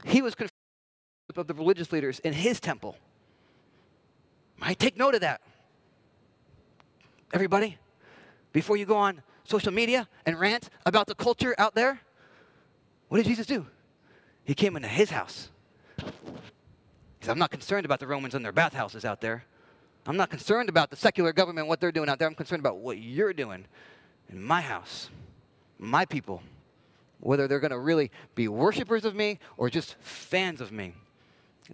He 0.06 0.22
was 0.22 0.36
confronted 0.36 0.52
of 1.36 1.48
the 1.48 1.54
religious 1.54 1.92
leaders 1.92 2.20
in 2.20 2.34
his 2.34 2.60
temple. 2.60 2.98
I 4.62 4.74
take 4.74 4.98
note 4.98 5.14
of 5.14 5.22
that. 5.22 5.42
Everybody, 7.34 7.78
before 8.54 8.78
you 8.78 8.86
go 8.86 8.96
on 8.96 9.22
social 9.44 9.72
media 9.72 10.08
and 10.26 10.40
rant 10.40 10.70
about 10.86 11.08
the 11.08 11.16
culture 11.16 11.54
out 11.58 11.76
there, 11.76 12.00
what 13.10 13.18
did 13.18 13.28
Jesus 13.28 13.46
do? 13.46 13.68
He 14.46 14.54
came 14.54 14.76
into 14.76 14.88
his 14.88 15.10
house. 15.10 15.50
He 15.98 16.06
said, 17.22 17.32
I'm 17.32 17.40
not 17.40 17.52
concerned 17.52 17.86
about 17.86 18.00
the 18.00 18.08
Romans 18.08 18.34
and 18.34 18.44
their 18.44 18.52
bathhouses 18.52 19.06
out 19.06 19.22
there. 19.22 19.44
I'm 20.08 20.16
not 20.16 20.30
concerned 20.30 20.70
about 20.70 20.90
the 20.90 20.96
secular 20.96 21.34
government, 21.34 21.68
what 21.68 21.82
they're 21.82 21.92
doing 21.92 22.08
out 22.08 22.18
there. 22.18 22.30
I'm 22.30 22.36
concerned 22.36 22.62
about 22.62 22.78
what 22.78 22.98
you're 22.98 23.34
doing 23.34 23.66
in 24.30 24.42
my 24.42 24.62
house, 24.62 25.10
my 25.78 26.06
people, 26.06 26.42
whether 27.20 27.46
they're 27.46 27.60
going 27.60 27.72
to 27.72 27.80
really 27.80 28.10
be 28.34 28.48
worshipers 28.48 29.04
of 29.04 29.16
me 29.16 29.38
or 29.58 29.70
just 29.70 29.96
fans 30.00 30.62
of 30.62 30.72
me. 30.72 30.94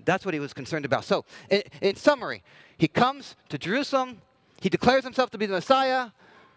That's 0.03 0.25
what 0.25 0.33
he 0.33 0.39
was 0.39 0.51
concerned 0.51 0.83
about. 0.83 1.05
So, 1.05 1.25
in, 1.51 1.61
in 1.79 1.95
summary, 1.95 2.41
he 2.75 2.87
comes 2.87 3.35
to 3.49 3.59
Jerusalem, 3.59 4.19
he 4.59 4.69
declares 4.69 5.03
himself 5.03 5.29
to 5.31 5.37
be 5.37 5.45
the 5.45 5.53
Messiah, 5.53 6.09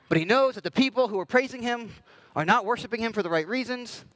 but 0.08 0.16
he 0.16 0.24
knows 0.24 0.54
that 0.54 0.64
the 0.64 0.70
people 0.70 1.08
who 1.08 1.20
are 1.20 1.26
praising 1.26 1.60
him 1.60 1.90
are 2.34 2.46
not 2.46 2.64
worshiping 2.64 3.00
him 3.00 3.12
for 3.12 3.22
the 3.22 3.28
right 3.28 3.46
reasons. 3.46 4.06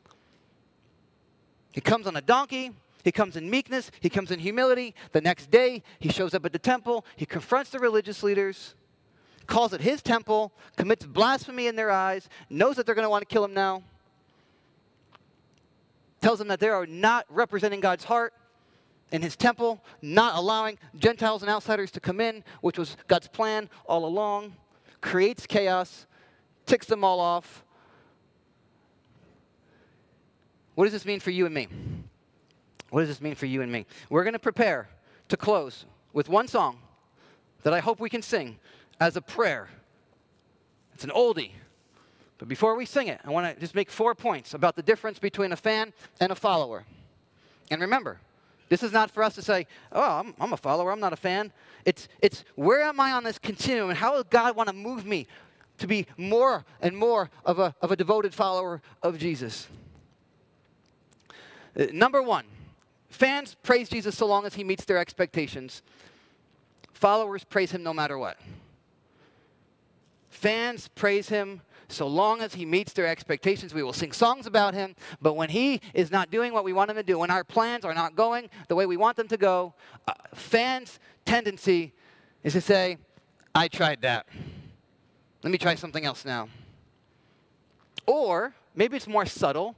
He 1.72 1.82
comes 1.82 2.06
on 2.06 2.16
a 2.16 2.22
donkey. 2.22 2.72
He 3.04 3.12
comes 3.12 3.36
in 3.36 3.48
meekness, 3.50 3.90
he 4.00 4.10
comes 4.10 4.30
in 4.30 4.38
humility. 4.38 4.94
The 5.12 5.20
next 5.20 5.50
day, 5.50 5.82
he 5.98 6.10
shows 6.10 6.34
up 6.34 6.44
at 6.44 6.52
the 6.52 6.58
temple, 6.58 7.04
he 7.16 7.26
confronts 7.26 7.70
the 7.70 7.78
religious 7.78 8.22
leaders, 8.22 8.74
calls 9.46 9.72
it 9.72 9.80
his 9.80 10.02
temple, 10.02 10.52
commits 10.76 11.06
blasphemy 11.06 11.66
in 11.66 11.76
their 11.76 11.90
eyes, 11.90 12.28
knows 12.48 12.76
that 12.76 12.86
they're 12.86 12.94
going 12.94 13.04
to 13.04 13.10
want 13.10 13.28
to 13.28 13.32
kill 13.32 13.44
him 13.44 13.54
now, 13.54 13.82
tells 16.20 16.38
them 16.38 16.48
that 16.48 16.60
they 16.60 16.68
are 16.68 16.86
not 16.86 17.26
representing 17.28 17.80
God's 17.80 18.04
heart 18.04 18.34
in 19.12 19.22
his 19.22 19.36
temple, 19.36 19.82
not 20.02 20.36
allowing 20.36 20.78
Gentiles 20.96 21.42
and 21.42 21.50
outsiders 21.50 21.90
to 21.92 22.00
come 22.00 22.20
in, 22.20 22.44
which 22.60 22.78
was 22.78 22.96
God's 23.08 23.28
plan 23.28 23.68
all 23.86 24.04
along, 24.04 24.54
creates 25.00 25.46
chaos, 25.46 26.06
ticks 26.66 26.86
them 26.86 27.02
all 27.02 27.18
off. 27.18 27.64
What 30.74 30.84
does 30.84 30.92
this 30.92 31.04
mean 31.04 31.20
for 31.20 31.30
you 31.30 31.46
and 31.46 31.54
me? 31.54 31.68
What 32.90 33.00
does 33.00 33.08
this 33.08 33.20
mean 33.20 33.34
for 33.34 33.46
you 33.46 33.62
and 33.62 33.70
me? 33.70 33.86
We're 34.08 34.24
going 34.24 34.34
to 34.34 34.38
prepare 34.38 34.88
to 35.28 35.36
close 35.36 35.86
with 36.12 36.28
one 36.28 36.48
song 36.48 36.78
that 37.62 37.72
I 37.72 37.80
hope 37.80 38.00
we 38.00 38.10
can 38.10 38.22
sing 38.22 38.58
as 39.00 39.16
a 39.16 39.20
prayer. 39.20 39.68
It's 40.94 41.04
an 41.04 41.10
oldie. 41.10 41.52
But 42.38 42.48
before 42.48 42.74
we 42.74 42.86
sing 42.86 43.08
it, 43.08 43.20
I 43.24 43.30
want 43.30 43.54
to 43.54 43.60
just 43.60 43.74
make 43.74 43.90
four 43.90 44.14
points 44.14 44.54
about 44.54 44.74
the 44.74 44.82
difference 44.82 45.18
between 45.18 45.52
a 45.52 45.56
fan 45.56 45.92
and 46.20 46.32
a 46.32 46.34
follower. 46.34 46.84
And 47.70 47.80
remember, 47.80 48.18
this 48.68 48.82
is 48.82 48.92
not 48.92 49.10
for 49.10 49.22
us 49.22 49.34
to 49.34 49.42
say, 49.42 49.66
oh, 49.92 50.20
I'm, 50.20 50.34
I'm 50.40 50.52
a 50.52 50.56
follower, 50.56 50.90
I'm 50.90 51.00
not 51.00 51.12
a 51.12 51.16
fan. 51.16 51.52
It's, 51.84 52.08
it's 52.20 52.44
where 52.54 52.82
am 52.82 52.98
I 52.98 53.12
on 53.12 53.24
this 53.24 53.38
continuum 53.38 53.90
and 53.90 53.98
how 53.98 54.14
does 54.14 54.24
God 54.30 54.56
want 54.56 54.68
to 54.68 54.74
move 54.74 55.04
me 55.04 55.26
to 55.80 55.86
be 55.86 56.06
more 56.16 56.64
and 56.80 56.96
more 56.96 57.30
of 57.44 57.58
a, 57.58 57.74
of 57.82 57.90
a 57.90 57.96
devoted 57.96 58.32
follower 58.32 58.80
of 59.02 59.18
Jesus. 59.18 59.66
Uh, 61.78 61.86
number 61.92 62.22
one, 62.22 62.44
fans 63.10 63.56
praise 63.62 63.88
Jesus 63.88 64.16
so 64.16 64.26
long 64.26 64.46
as 64.46 64.54
he 64.54 64.64
meets 64.64 64.84
their 64.84 64.98
expectations. 64.98 65.82
Followers 66.92 67.44
praise 67.44 67.72
him 67.72 67.82
no 67.82 67.92
matter 67.92 68.16
what. 68.18 68.38
Fans 70.30 70.88
praise 70.88 71.28
him 71.28 71.60
so 71.88 72.06
long 72.06 72.40
as 72.40 72.54
he 72.54 72.64
meets 72.64 72.92
their 72.92 73.06
expectations. 73.06 73.74
We 73.74 73.82
will 73.82 73.92
sing 73.92 74.12
songs 74.12 74.46
about 74.46 74.74
him, 74.74 74.94
but 75.20 75.34
when 75.34 75.50
he 75.50 75.80
is 75.92 76.10
not 76.10 76.30
doing 76.30 76.52
what 76.52 76.64
we 76.64 76.72
want 76.72 76.90
him 76.90 76.96
to 76.96 77.02
do, 77.02 77.18
when 77.18 77.30
our 77.30 77.44
plans 77.44 77.84
are 77.84 77.94
not 77.94 78.16
going 78.16 78.48
the 78.68 78.76
way 78.76 78.86
we 78.86 78.96
want 78.96 79.16
them 79.16 79.28
to 79.28 79.36
go, 79.36 79.74
uh, 80.06 80.14
fans' 80.34 80.98
tendency 81.24 81.92
is 82.42 82.52
to 82.54 82.60
say, 82.60 82.96
I 83.54 83.68
tried 83.68 84.02
that. 84.02 84.26
Let 85.42 85.50
me 85.50 85.58
try 85.58 85.74
something 85.74 86.04
else 86.04 86.24
now. 86.24 86.48
Or 88.06 88.54
maybe 88.74 88.96
it's 88.96 89.08
more 89.08 89.26
subtle. 89.26 89.74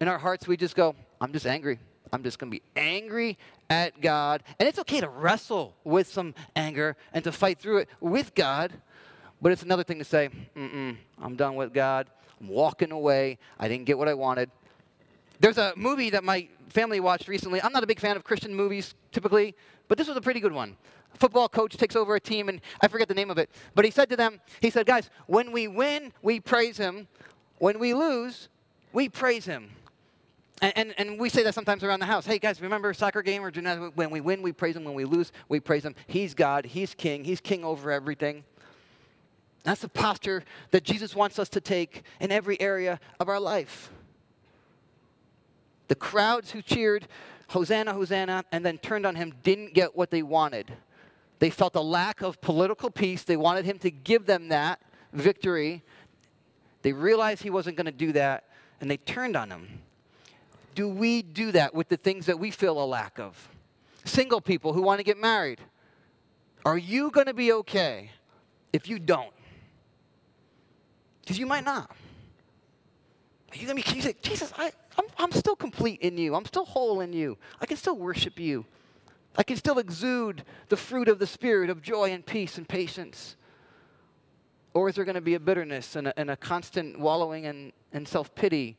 In 0.00 0.08
our 0.08 0.18
hearts, 0.18 0.46
we 0.46 0.56
just 0.56 0.76
go, 0.76 0.94
I'm 1.20 1.32
just 1.32 1.46
angry. 1.46 1.78
I'm 2.12 2.22
just 2.22 2.38
going 2.38 2.50
to 2.50 2.56
be 2.56 2.62
angry 2.76 3.38
at 3.68 4.00
God. 4.00 4.42
And 4.58 4.68
it's 4.68 4.78
okay 4.80 5.00
to 5.00 5.08
wrestle 5.08 5.74
with 5.84 6.08
some 6.08 6.34
anger 6.56 6.96
and 7.12 7.22
to 7.24 7.32
fight 7.32 7.58
through 7.58 7.78
it 7.78 7.88
with 8.00 8.34
God. 8.34 8.72
But 9.40 9.52
it's 9.52 9.62
another 9.62 9.84
thing 9.84 9.98
to 9.98 10.04
say, 10.04 10.30
mm 10.56 10.96
I'm 11.22 11.36
done 11.36 11.54
with 11.54 11.72
God. 11.72 12.08
I'm 12.40 12.48
walking 12.48 12.92
away. 12.92 13.38
I 13.58 13.68
didn't 13.68 13.86
get 13.86 13.98
what 13.98 14.08
I 14.08 14.14
wanted. 14.14 14.50
There's 15.40 15.58
a 15.58 15.72
movie 15.76 16.10
that 16.10 16.24
my 16.24 16.48
family 16.68 17.00
watched 17.00 17.28
recently. 17.28 17.62
I'm 17.62 17.72
not 17.72 17.82
a 17.82 17.86
big 17.86 18.00
fan 18.00 18.16
of 18.16 18.24
Christian 18.24 18.54
movies 18.54 18.94
typically, 19.12 19.54
but 19.88 19.98
this 19.98 20.08
was 20.08 20.16
a 20.16 20.20
pretty 20.20 20.40
good 20.40 20.52
one. 20.52 20.76
A 21.14 21.18
football 21.18 21.48
coach 21.48 21.76
takes 21.76 21.96
over 21.96 22.14
a 22.14 22.20
team, 22.20 22.48
and 22.48 22.60
I 22.80 22.88
forget 22.88 23.08
the 23.08 23.14
name 23.14 23.30
of 23.30 23.38
it. 23.38 23.50
But 23.74 23.84
he 23.84 23.90
said 23.90 24.08
to 24.10 24.16
them, 24.16 24.40
he 24.60 24.70
said, 24.70 24.86
guys, 24.86 25.10
when 25.26 25.50
we 25.50 25.66
win, 25.66 26.12
we 26.22 26.40
praise 26.40 26.76
him. 26.76 27.08
When 27.58 27.78
we 27.78 27.94
lose, 27.94 28.48
we 28.92 29.08
praise 29.08 29.44
him. 29.44 29.70
And, 30.62 30.94
and, 30.98 31.18
we 31.18 31.30
say 31.30 31.42
that 31.44 31.54
sometimes 31.54 31.82
around 31.82 32.00
the 32.00 32.06
house. 32.06 32.26
Hey, 32.26 32.38
guys, 32.38 32.60
remember 32.60 32.92
soccer 32.92 33.22
game? 33.22 33.42
Or 33.42 33.50
when 33.94 34.10
we 34.10 34.20
win, 34.20 34.42
we 34.42 34.52
praise 34.52 34.76
him. 34.76 34.84
When 34.84 34.92
we 34.92 35.06
lose, 35.06 35.32
we 35.48 35.58
praise 35.58 35.84
him. 35.84 35.94
He's 36.06 36.34
God. 36.34 36.66
He's 36.66 36.94
king. 36.94 37.24
He's 37.24 37.40
king 37.40 37.64
over 37.64 37.90
everything. 37.90 38.44
That's 39.62 39.80
the 39.80 39.88
posture 39.88 40.44
that 40.70 40.84
Jesus 40.84 41.14
wants 41.14 41.38
us 41.38 41.48
to 41.50 41.60
take 41.60 42.02
in 42.20 42.30
every 42.30 42.60
area 42.60 43.00
of 43.18 43.28
our 43.28 43.40
life. 43.40 43.90
The 45.88 45.94
crowds 45.94 46.50
who 46.50 46.60
cheered, 46.60 47.08
Hosanna, 47.48 47.94
Hosanna, 47.94 48.44
and 48.52 48.64
then 48.64 48.78
turned 48.78 49.06
on 49.06 49.16
him 49.16 49.34
didn't 49.42 49.74
get 49.74 49.96
what 49.96 50.10
they 50.10 50.22
wanted. 50.22 50.72
They 51.40 51.50
felt 51.50 51.74
a 51.74 51.80
lack 51.80 52.20
of 52.20 52.40
political 52.40 52.90
peace. 52.90 53.24
They 53.24 53.36
wanted 53.36 53.64
him 53.64 53.78
to 53.78 53.90
give 53.90 54.26
them 54.26 54.48
that 54.48 54.80
victory. 55.12 55.82
They 56.82 56.92
realized 56.92 57.42
he 57.42 57.50
wasn't 57.50 57.76
going 57.76 57.86
to 57.86 57.92
do 57.92 58.12
that, 58.12 58.44
and 58.80 58.90
they 58.90 58.98
turned 58.98 59.36
on 59.36 59.50
him. 59.50 59.80
Do 60.74 60.88
we 60.88 61.22
do 61.22 61.52
that 61.52 61.74
with 61.74 61.88
the 61.88 61.96
things 61.96 62.26
that 62.26 62.38
we 62.38 62.50
feel 62.50 62.82
a 62.82 62.84
lack 62.84 63.18
of? 63.18 63.48
Single 64.04 64.40
people 64.40 64.72
who 64.72 64.82
want 64.82 64.98
to 64.98 65.04
get 65.04 65.18
married. 65.18 65.60
Are 66.64 66.78
you 66.78 67.10
going 67.10 67.26
to 67.26 67.34
be 67.34 67.52
okay 67.52 68.10
if 68.72 68.88
you 68.88 68.98
don't? 68.98 69.32
Because 71.22 71.38
you 71.38 71.46
might 71.46 71.64
not. 71.64 71.90
You 73.54 73.66
gonna 73.66 73.82
be, 73.82 73.94
you 73.94 74.02
say, 74.02 74.14
Jesus, 74.22 74.52
I, 74.56 74.70
I'm, 74.96 75.06
I'm 75.18 75.32
still 75.32 75.56
complete 75.56 76.00
in 76.00 76.16
you. 76.16 76.34
I'm 76.34 76.44
still 76.44 76.64
whole 76.64 77.00
in 77.00 77.12
you. 77.12 77.36
I 77.60 77.66
can 77.66 77.76
still 77.76 77.96
worship 77.96 78.38
you. 78.38 78.64
I 79.36 79.42
can 79.42 79.56
still 79.56 79.78
exude 79.78 80.44
the 80.68 80.76
fruit 80.76 81.08
of 81.08 81.18
the 81.18 81.26
Spirit 81.26 81.70
of 81.70 81.82
joy 81.82 82.10
and 82.10 82.24
peace 82.24 82.58
and 82.58 82.68
patience. 82.68 83.36
Or 84.72 84.88
is 84.88 84.94
there 84.94 85.04
going 85.04 85.16
to 85.16 85.20
be 85.20 85.34
a 85.34 85.40
bitterness 85.40 85.96
and 85.96 86.08
a, 86.08 86.18
and 86.18 86.30
a 86.30 86.36
constant 86.36 86.98
wallowing 86.98 87.44
in, 87.44 87.72
in 87.92 88.06
self 88.06 88.34
pity? 88.34 88.76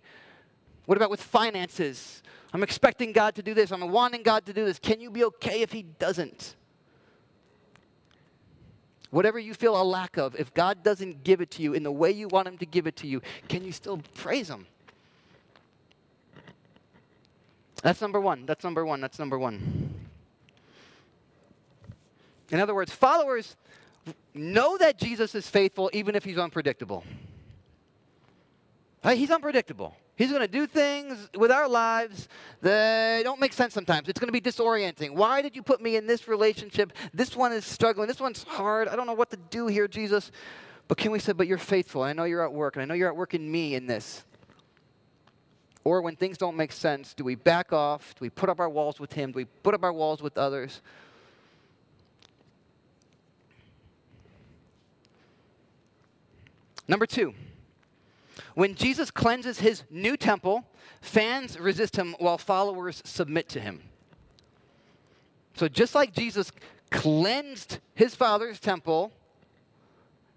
What 0.86 0.98
about 0.98 1.10
with 1.10 1.22
finances? 1.22 2.22
I'm 2.54 2.63
expecting 2.63 3.12
God 3.12 3.36
to 3.36 3.44
do 3.44 3.54
this. 3.54 3.72
I'm 3.72 3.89
wanting 3.91 4.24
God 4.24 4.46
to 4.48 4.54
do 4.54 4.65
this. 4.65 4.80
Can 4.80 5.00
you 5.00 5.10
be 5.10 5.24
okay 5.26 5.62
if 5.62 5.72
He 5.72 5.84
doesn't? 5.84 6.56
Whatever 9.10 9.39
you 9.39 9.54
feel 9.54 9.80
a 9.80 9.84
lack 9.84 10.17
of, 10.17 10.36
if 10.36 10.54
God 10.54 10.84
doesn't 10.84 11.24
give 11.24 11.41
it 11.41 11.52
to 11.52 11.62
you 11.62 11.74
in 11.74 11.84
the 11.84 11.91
way 11.91 12.12
you 12.12 12.28
want 12.28 12.48
Him 12.48 12.58
to 12.58 12.65
give 12.65 12.88
it 12.88 12.96
to 12.98 13.08
you, 13.08 13.22
can 13.48 13.63
you 13.63 13.72
still 13.72 14.02
praise 14.15 14.50
Him? 14.50 14.65
That's 17.84 18.02
number 18.02 18.20
one. 18.20 18.46
That's 18.46 18.63
number 18.63 18.86
one. 18.86 19.02
That's 19.02 19.20
number 19.20 19.38
one. 19.38 19.94
In 22.52 22.60
other 22.60 22.76
words, 22.76 22.91
followers 22.91 23.56
know 24.34 24.78
that 24.78 24.98
Jesus 24.98 25.36
is 25.36 25.50
faithful 25.50 25.89
even 25.94 26.15
if 26.15 26.24
He's 26.24 26.38
unpredictable. 26.38 27.04
Right? 29.04 29.17
He's 29.17 29.32
unpredictable. 29.32 29.96
He's 30.21 30.29
going 30.29 30.43
to 30.43 30.47
do 30.47 30.67
things 30.67 31.29
with 31.34 31.49
our 31.49 31.67
lives 31.67 32.29
that 32.62 33.23
don't 33.23 33.39
make 33.39 33.53
sense 33.53 33.73
sometimes. 33.73 34.07
It's 34.07 34.19
going 34.19 34.27
to 34.27 34.31
be 34.31 34.39
disorienting. 34.39 35.15
Why 35.15 35.41
did 35.41 35.55
you 35.55 35.63
put 35.63 35.81
me 35.81 35.95
in 35.95 36.05
this 36.05 36.27
relationship? 36.27 36.93
This 37.12 37.36
one 37.36 37.51
is 37.51 37.65
struggling. 37.65 38.07
This 38.07 38.19
one's 38.19 38.43
hard. 38.43 38.88
I 38.88 38.95
don't 38.95 39.07
know 39.07 39.15
what 39.15 39.31
to 39.31 39.38
do 39.38 39.65
here, 39.65 39.88
Jesus. 39.88 40.31
But 40.88 40.99
can 40.99 41.12
we 41.12 41.17
say, 41.17 41.31
but 41.34 41.47
you're 41.47 41.57
faithful. 41.57 42.03
I 42.03 42.13
know 42.13 42.25
you're 42.25 42.45
at 42.45 42.53
work, 42.53 42.75
and 42.75 42.84
I 42.84 42.86
know 42.86 42.93
you're 42.93 43.07
at 43.07 43.15
work 43.15 43.34
in 43.34 43.51
me 43.51 43.73
in 43.73 43.88
this. 43.88 44.23
Or 45.84 46.03
when 46.03 46.15
things 46.15 46.38
don't 46.38 46.55
make 46.55 46.71
sense, 46.71 47.15
do 47.15 47.23
we 47.23 47.34
back 47.34 47.73
off? 47.73 48.13
Do 48.13 48.19
we 48.21 48.29
put 48.29 48.47
up 48.47 48.60
our 48.60 48.69
walls 48.69 48.99
with 48.99 49.13
Him? 49.13 49.31
Do 49.31 49.38
we 49.38 49.45
put 49.45 49.73
up 49.73 49.84
our 49.84 49.91
walls 49.91 50.21
with 50.21 50.38
others? 50.38 50.81
Number 56.88 57.07
two. 57.07 57.34
When 58.56 58.76
Jesus 58.76 59.12
cleanses 59.12 59.60
his 59.60 59.84
new 59.89 60.17
temple, 60.17 60.65
fans 61.02 61.60
resist 61.60 61.96
him 61.96 62.15
while 62.20 62.38
followers 62.38 63.02
submit 63.06 63.50
to 63.50 63.60
him. 63.60 63.82
So 65.56 65.67
just 65.67 65.96
like 65.96 66.13
Jesus 66.13 66.52
cleansed 66.89 67.80
his 67.94 68.15
father's 68.15 68.60
temple, 68.60 69.12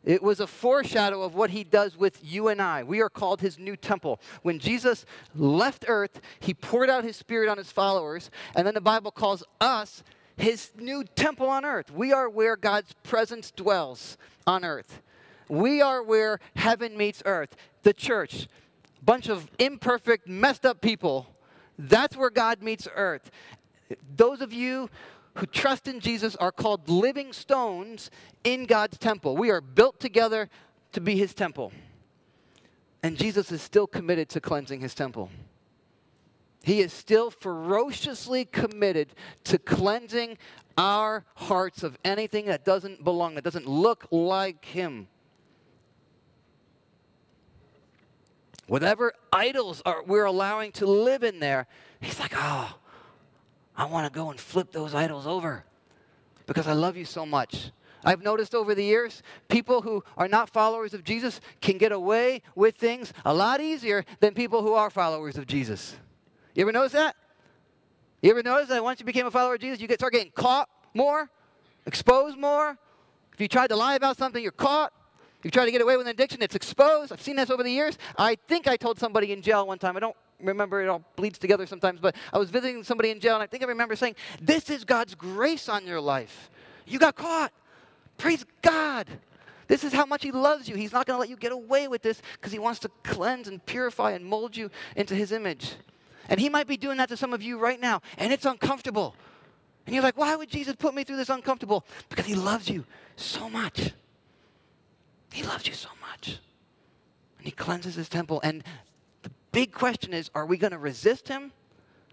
it 0.04 0.22
was 0.22 0.38
a 0.38 0.46
foreshadow 0.46 1.22
of 1.22 1.34
what 1.34 1.50
he 1.50 1.64
does 1.64 1.96
with 1.96 2.18
you 2.22 2.48
and 2.48 2.60
I. 2.60 2.82
We 2.82 3.00
are 3.00 3.08
called 3.08 3.40
his 3.40 3.58
new 3.58 3.76
temple. 3.76 4.20
When 4.42 4.58
Jesus 4.58 5.06
left 5.34 5.86
earth, 5.88 6.20
he 6.40 6.52
poured 6.52 6.90
out 6.90 7.04
his 7.04 7.16
spirit 7.16 7.48
on 7.48 7.56
his 7.56 7.72
followers, 7.72 8.30
and 8.54 8.66
then 8.66 8.74
the 8.74 8.80
Bible 8.82 9.10
calls 9.10 9.42
us 9.60 10.02
his 10.36 10.72
new 10.76 11.04
temple 11.04 11.48
on 11.48 11.64
earth. 11.64 11.90
We 11.90 12.12
are 12.12 12.28
where 12.28 12.56
God's 12.56 12.92
presence 13.02 13.50
dwells 13.50 14.18
on 14.46 14.64
earth. 14.64 15.00
We 15.48 15.80
are 15.80 16.02
where 16.02 16.40
heaven 16.56 16.96
meets 16.96 17.22
earth. 17.26 17.56
The 17.82 17.92
church, 17.92 18.48
bunch 19.02 19.28
of 19.28 19.50
imperfect, 19.58 20.26
messed 20.26 20.64
up 20.64 20.80
people. 20.80 21.26
That's 21.78 22.16
where 22.16 22.30
God 22.30 22.62
meets 22.62 22.88
earth. 22.94 23.30
Those 24.16 24.40
of 24.40 24.52
you 24.52 24.88
who 25.34 25.46
trust 25.46 25.88
in 25.88 26.00
Jesus 26.00 26.36
are 26.36 26.52
called 26.52 26.88
living 26.88 27.32
stones 27.32 28.10
in 28.44 28.66
God's 28.66 28.98
temple. 28.98 29.36
We 29.36 29.50
are 29.50 29.60
built 29.60 30.00
together 30.00 30.48
to 30.92 31.00
be 31.00 31.16
his 31.16 31.34
temple. 31.34 31.72
And 33.02 33.18
Jesus 33.18 33.52
is 33.52 33.60
still 33.60 33.86
committed 33.86 34.28
to 34.30 34.40
cleansing 34.40 34.80
his 34.80 34.94
temple. 34.94 35.30
He 36.62 36.80
is 36.80 36.92
still 36.92 37.30
ferociously 37.30 38.46
committed 38.46 39.08
to 39.44 39.58
cleansing 39.58 40.38
our 40.78 41.24
hearts 41.34 41.82
of 41.82 41.98
anything 42.04 42.46
that 42.46 42.64
doesn't 42.64 43.04
belong, 43.04 43.34
that 43.34 43.44
doesn't 43.44 43.68
look 43.68 44.06
like 44.10 44.64
him. 44.64 45.08
Whatever 48.66 49.12
idols 49.32 49.82
are, 49.84 50.02
we're 50.04 50.24
allowing 50.24 50.72
to 50.72 50.86
live 50.86 51.22
in 51.22 51.38
there, 51.38 51.66
he's 52.00 52.18
like, 52.18 52.32
oh, 52.34 52.78
I 53.76 53.84
want 53.86 54.10
to 54.10 54.16
go 54.16 54.30
and 54.30 54.40
flip 54.40 54.72
those 54.72 54.94
idols 54.94 55.26
over 55.26 55.64
because 56.46 56.66
I 56.66 56.72
love 56.72 56.96
you 56.96 57.04
so 57.04 57.26
much. 57.26 57.70
I've 58.04 58.22
noticed 58.22 58.54
over 58.54 58.74
the 58.74 58.84
years, 58.84 59.22
people 59.48 59.82
who 59.82 60.04
are 60.16 60.28
not 60.28 60.50
followers 60.50 60.92
of 60.94 61.04
Jesus 61.04 61.40
can 61.60 61.78
get 61.78 61.90
away 61.90 62.42
with 62.54 62.76
things 62.76 63.12
a 63.24 63.32
lot 63.32 63.60
easier 63.60 64.04
than 64.20 64.34
people 64.34 64.62
who 64.62 64.74
are 64.74 64.90
followers 64.90 65.38
of 65.38 65.46
Jesus. 65.46 65.96
You 66.54 66.62
ever 66.62 66.72
notice 66.72 66.92
that? 66.92 67.16
You 68.22 68.30
ever 68.30 68.42
notice 68.42 68.68
that 68.68 68.82
once 68.84 69.00
you 69.00 69.06
became 69.06 69.26
a 69.26 69.30
follower 69.30 69.54
of 69.54 69.60
Jesus, 69.60 69.80
you 69.80 69.88
get 69.88 70.00
start 70.00 70.12
getting 70.12 70.32
caught 70.32 70.68
more, 70.92 71.30
exposed 71.86 72.38
more? 72.38 72.78
If 73.32 73.40
you 73.40 73.48
tried 73.48 73.68
to 73.68 73.76
lie 73.76 73.96
about 73.96 74.16
something, 74.16 74.42
you're 74.42 74.52
caught. 74.52 74.92
You 75.44 75.50
try 75.50 75.66
to 75.66 75.70
get 75.70 75.82
away 75.82 75.96
with 75.96 76.06
an 76.06 76.10
addiction, 76.10 76.42
it's 76.42 76.54
exposed. 76.54 77.12
I've 77.12 77.20
seen 77.20 77.36
this 77.36 77.50
over 77.50 77.62
the 77.62 77.70
years. 77.70 77.98
I 78.16 78.36
think 78.48 78.66
I 78.66 78.76
told 78.76 78.98
somebody 78.98 79.30
in 79.30 79.42
jail 79.42 79.66
one 79.66 79.78
time, 79.78 79.94
I 79.96 80.00
don't 80.00 80.16
remember, 80.40 80.82
it 80.82 80.88
all 80.88 81.04
bleeds 81.16 81.38
together 81.38 81.66
sometimes, 81.66 82.00
but 82.00 82.16
I 82.32 82.38
was 82.38 82.50
visiting 82.50 82.82
somebody 82.82 83.10
in 83.10 83.20
jail, 83.20 83.34
and 83.34 83.42
I 83.42 83.46
think 83.46 83.62
I 83.62 83.66
remember 83.66 83.94
saying, 83.94 84.16
This 84.40 84.70
is 84.70 84.84
God's 84.84 85.14
grace 85.14 85.68
on 85.68 85.86
your 85.86 86.00
life. 86.00 86.50
You 86.86 86.98
got 86.98 87.14
caught. 87.14 87.52
Praise 88.16 88.44
God. 88.62 89.06
This 89.66 89.84
is 89.84 89.92
how 89.92 90.06
much 90.06 90.22
He 90.22 90.32
loves 90.32 90.68
you. 90.68 90.76
He's 90.76 90.92
not 90.92 91.06
going 91.06 91.16
to 91.16 91.20
let 91.20 91.28
you 91.28 91.36
get 91.36 91.52
away 91.52 91.88
with 91.88 92.02
this 92.02 92.22
because 92.32 92.52
He 92.52 92.58
wants 92.58 92.80
to 92.80 92.90
cleanse 93.02 93.46
and 93.46 93.64
purify 93.66 94.12
and 94.12 94.24
mold 94.24 94.56
you 94.56 94.70
into 94.96 95.14
His 95.14 95.30
image. 95.30 95.74
And 96.28 96.40
He 96.40 96.48
might 96.48 96.66
be 96.66 96.78
doing 96.78 96.96
that 96.98 97.10
to 97.10 97.18
some 97.18 97.34
of 97.34 97.42
you 97.42 97.58
right 97.58 97.80
now, 97.80 98.00
and 98.16 98.32
it's 98.32 98.46
uncomfortable. 98.46 99.14
And 99.86 99.94
you're 99.94 100.02
like, 100.02 100.16
why 100.16 100.34
would 100.36 100.48
Jesus 100.48 100.74
put 100.76 100.94
me 100.94 101.04
through 101.04 101.16
this 101.16 101.28
uncomfortable? 101.28 101.84
Because 102.08 102.24
He 102.24 102.34
loves 102.34 102.70
you 102.70 102.84
so 103.16 103.50
much. 103.50 103.92
He 105.34 105.42
loves 105.42 105.66
you 105.66 105.74
so 105.74 105.88
much. 106.00 106.38
And 107.38 107.46
he 107.46 107.50
cleanses 107.50 107.96
his 107.96 108.08
temple. 108.08 108.40
And 108.44 108.62
the 109.22 109.30
big 109.50 109.72
question 109.72 110.14
is 110.14 110.30
are 110.32 110.46
we 110.46 110.56
going 110.56 110.70
to 110.70 110.78
resist 110.78 111.26
him? 111.26 111.50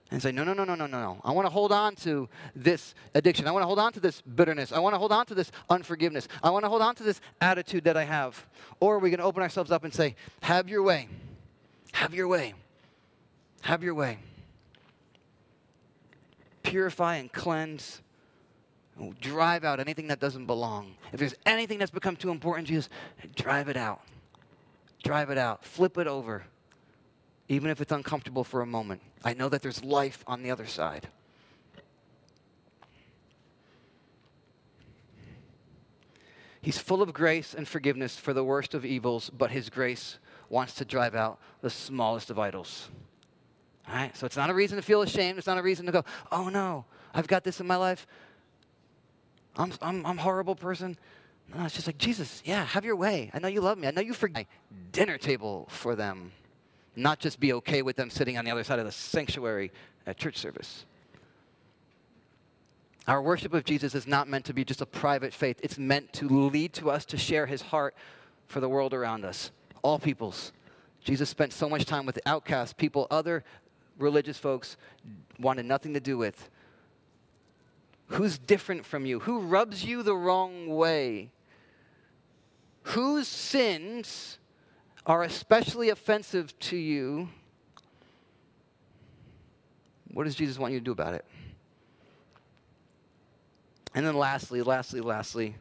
and 0.10 0.22
say, 0.22 0.32
no, 0.34 0.44
no, 0.44 0.54
no, 0.54 0.66
no, 0.66 0.76
no, 0.76 0.88
no, 0.88 1.00
no. 1.00 1.22
I 1.24 1.32
want 1.32 1.46
to 1.46 1.50
hold 1.50 1.72
on 1.72 1.96
to 1.98 2.28
this 2.54 2.96
addiction. 3.16 3.48
I 3.48 3.52
want 3.52 3.64
to 3.64 3.68
hold 3.68 3.80
on 3.80 3.94
to 3.94 4.02
this 4.02 4.20
bitterness. 4.22 4.74
I 4.74 4.80
want 4.80 4.94
to 4.94 5.00
hold 5.00 5.14
on 5.14 5.26
to 5.28 5.34
this 5.34 5.54
unforgiveness. 5.70 6.28
I 6.44 6.50
want 6.50 6.66
to 6.66 6.70
hold 6.70 6.82
on 6.82 6.96
to 6.96 7.04
this 7.04 7.22
attitude 7.40 7.86
that 7.86 7.96
I 7.96 8.04
have. 8.04 8.46
Or 8.82 8.96
are 8.96 9.00
we 9.00 9.10
going 9.10 9.20
to 9.20 9.24
open 9.24 9.42
ourselves 9.42 9.72
up 9.72 9.86
and 9.86 9.94
say, 9.94 10.16
have 10.42 10.68
your 10.68 10.84
way? 10.84 11.08
Have 11.94 12.14
your 12.14 12.28
way. 12.28 12.56
Have 13.62 13.84
your 13.84 13.94
way. 13.94 14.18
Purify 16.64 17.16
and 17.16 17.32
cleanse. 17.32 18.02
Drive 19.20 19.64
out 19.64 19.80
anything 19.80 20.08
that 20.08 20.20
doesn't 20.20 20.46
belong. 20.46 20.96
If 21.12 21.20
there's 21.20 21.36
anything 21.46 21.80
that's 21.80 21.92
become 21.92 22.16
too 22.16 22.30
important, 22.30 22.68
Jesus, 22.68 22.90
drive 23.36 23.68
it 23.68 23.78
out. 23.78 24.02
Drive 25.04 25.30
it 25.30 25.38
out. 25.38 25.66
Flip 25.66 25.98
it 25.98 26.08
over 26.08 26.44
even 27.52 27.70
if 27.70 27.82
it's 27.82 27.92
uncomfortable 27.92 28.46
for 28.46 28.62
a 28.62 28.66
moment. 28.66 29.02
I 29.26 29.34
know 29.34 29.50
that 29.50 29.62
there's 29.62 29.84
life 29.84 30.24
on 30.26 30.42
the 30.42 30.52
other 30.52 30.66
side. 30.66 31.10
He's 36.62 36.78
full 36.78 37.02
of 37.02 37.12
grace 37.12 37.54
and 37.54 37.68
forgiveness 37.68 38.16
for 38.16 38.32
the 38.32 38.44
worst 38.44 38.74
of 38.74 38.86
evils, 38.86 39.30
but 39.30 39.52
his 39.52 39.70
grace 39.70 40.18
wants 40.48 40.76
to 40.76 40.86
drive 40.86 41.14
out 41.14 41.40
the 41.60 41.70
smallest 41.70 42.30
of 42.30 42.40
idols. 42.40 42.88
All 43.86 43.96
right? 43.96 44.16
So 44.16 44.26
it's 44.26 44.38
not 44.38 44.50
a 44.50 44.54
reason 44.54 44.78
to 44.78 44.82
feel 44.82 45.02
ashamed. 45.02 45.38
It's 45.38 45.48
not 45.48 45.58
a 45.58 45.62
reason 45.62 45.86
to 45.88 45.92
go, 45.92 46.06
oh 46.32 46.48
no, 46.48 46.86
I've 47.14 47.28
got 47.28 47.44
this 47.44 47.60
in 47.60 47.68
my 47.68 47.76
life. 47.76 48.08
I'm, 49.58 49.72
I'm, 49.82 50.06
I'm 50.06 50.18
a 50.18 50.22
horrible 50.22 50.56
person. 50.56 50.98
No, 51.54 51.66
it's 51.66 51.76
just 51.76 51.88
like, 51.88 51.98
Jesus, 51.98 52.42
yeah, 52.46 52.66
have 52.66 52.86
your 52.86 52.96
way. 52.96 53.30
I 53.34 53.40
know 53.40 53.48
you 53.48 53.62
love 53.62 53.78
me. 53.78 53.88
I 53.88 53.92
know 53.92 54.02
you 54.02 54.14
forgive 54.14 54.36
my 54.36 54.46
dinner 54.92 55.18
table 55.18 55.68
for 55.70 55.96
them 55.96 56.32
not 56.96 57.20
just 57.20 57.40
be 57.40 57.54
okay 57.54 57.82
with 57.82 57.96
them 57.96 58.10
sitting 58.10 58.38
on 58.38 58.46
the 58.46 58.52
other 58.52 58.64
side 58.64 58.80
of 58.80 58.86
the 58.86 58.92
sanctuary 58.92 59.72
at 60.06 60.18
church 60.18 60.38
service. 60.38 60.86
Our 63.08 63.22
worship 63.22 63.54
of 63.54 63.64
Jesus 63.64 63.96
is 63.96 64.06
not 64.06 64.28
meant 64.28 64.46
to 64.46 64.54
be 64.54 64.64
just 64.64 64.82
a 64.82 64.86
private 64.86 65.34
faith, 65.34 65.60
it's 65.64 65.78
meant 65.78 66.14
to 66.14 66.28
lead 66.28 66.74
to 66.74 66.92
us 66.92 67.06
to 67.06 67.18
share 67.18 67.46
his 67.46 67.62
heart 67.62 67.96
for 68.48 68.60
the 68.60 68.70
world 68.70 68.94
around 68.94 69.26
us, 69.26 69.52
all 69.82 69.98
peoples. 69.98 70.52
Jesus 71.04 71.30
spent 71.30 71.52
so 71.52 71.68
much 71.68 71.86
time 71.86 72.06
with 72.06 72.16
the 72.16 72.30
outcasts, 72.30 72.74
people 72.74 73.08
other 73.10 73.44
religious 73.98 74.38
folks 74.38 74.78
wanted 75.40 75.66
nothing 75.66 75.94
to 75.94 76.00
do 76.00 76.18
with. 76.18 76.50
Who's 78.12 78.38
different 78.38 78.86
from 78.86 79.06
you? 79.06 79.20
Who 79.22 79.40
rubs 79.40 79.86
you 79.86 80.04
the 80.04 80.16
wrong 80.16 80.68
way? 80.68 81.32
Whose 82.84 83.28
sins 83.28 84.38
are 85.06 85.24
especially 85.24 85.90
offensive 85.90 86.58
to 86.60 86.76
you, 86.76 87.30
what 90.12 90.26
does 90.26 90.36
Jesus 90.36 90.60
want 90.60 90.74
you 90.74 90.80
to 90.80 90.84
do 90.84 90.92
about 90.92 91.14
it? 91.14 91.26
And 93.96 94.06
then 94.06 94.16
lastly, 94.16 94.62
lastly, 94.62 95.00
lastly, 95.00 95.56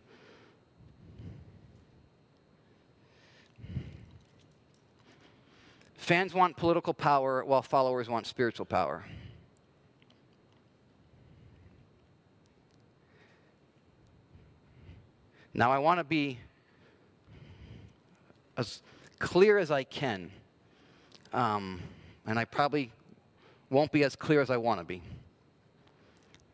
fans 5.96 6.34
want 6.34 6.56
political 6.56 6.94
power 6.94 7.44
while 7.44 7.62
followers 7.62 8.08
want 8.08 8.26
spiritual 8.26 8.66
power. 8.66 9.04
Now, 15.52 15.72
I 15.72 15.78
want 15.78 15.98
to 15.98 16.04
be 16.04 16.38
as 18.56 18.82
clear 19.18 19.58
as 19.58 19.70
I 19.70 19.84
can. 19.84 20.30
Um, 21.32 21.80
and 22.26 22.38
I 22.38 22.44
probably 22.44 22.92
won't 23.70 23.92
be 23.92 24.04
as 24.04 24.16
clear 24.16 24.40
as 24.40 24.50
I 24.50 24.56
want 24.56 24.80
to 24.80 24.84
be. 24.84 25.02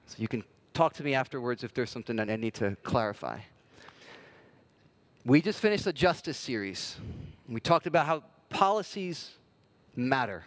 So 0.07 0.17
you 0.19 0.29
can 0.29 0.45
talk 0.75 0.93
to 0.95 1.05
me 1.05 1.15
afterwards 1.15 1.65
if 1.65 1.75
there's 1.75 1.91
something 1.91 2.17
that 2.17 2.31
I 2.31 2.37
need 2.37 2.55
to 2.55 2.77
clarify. 2.83 3.41
We 5.25 5.41
just 5.41 5.59
finished 5.59 5.85
the 5.85 5.93
justice 5.93 6.37
series. 6.37 6.97
We 7.49 7.61
talked 7.61 7.87
about 7.87 8.07
how 8.07 8.23
policies 8.49 9.33
matter, 9.97 10.45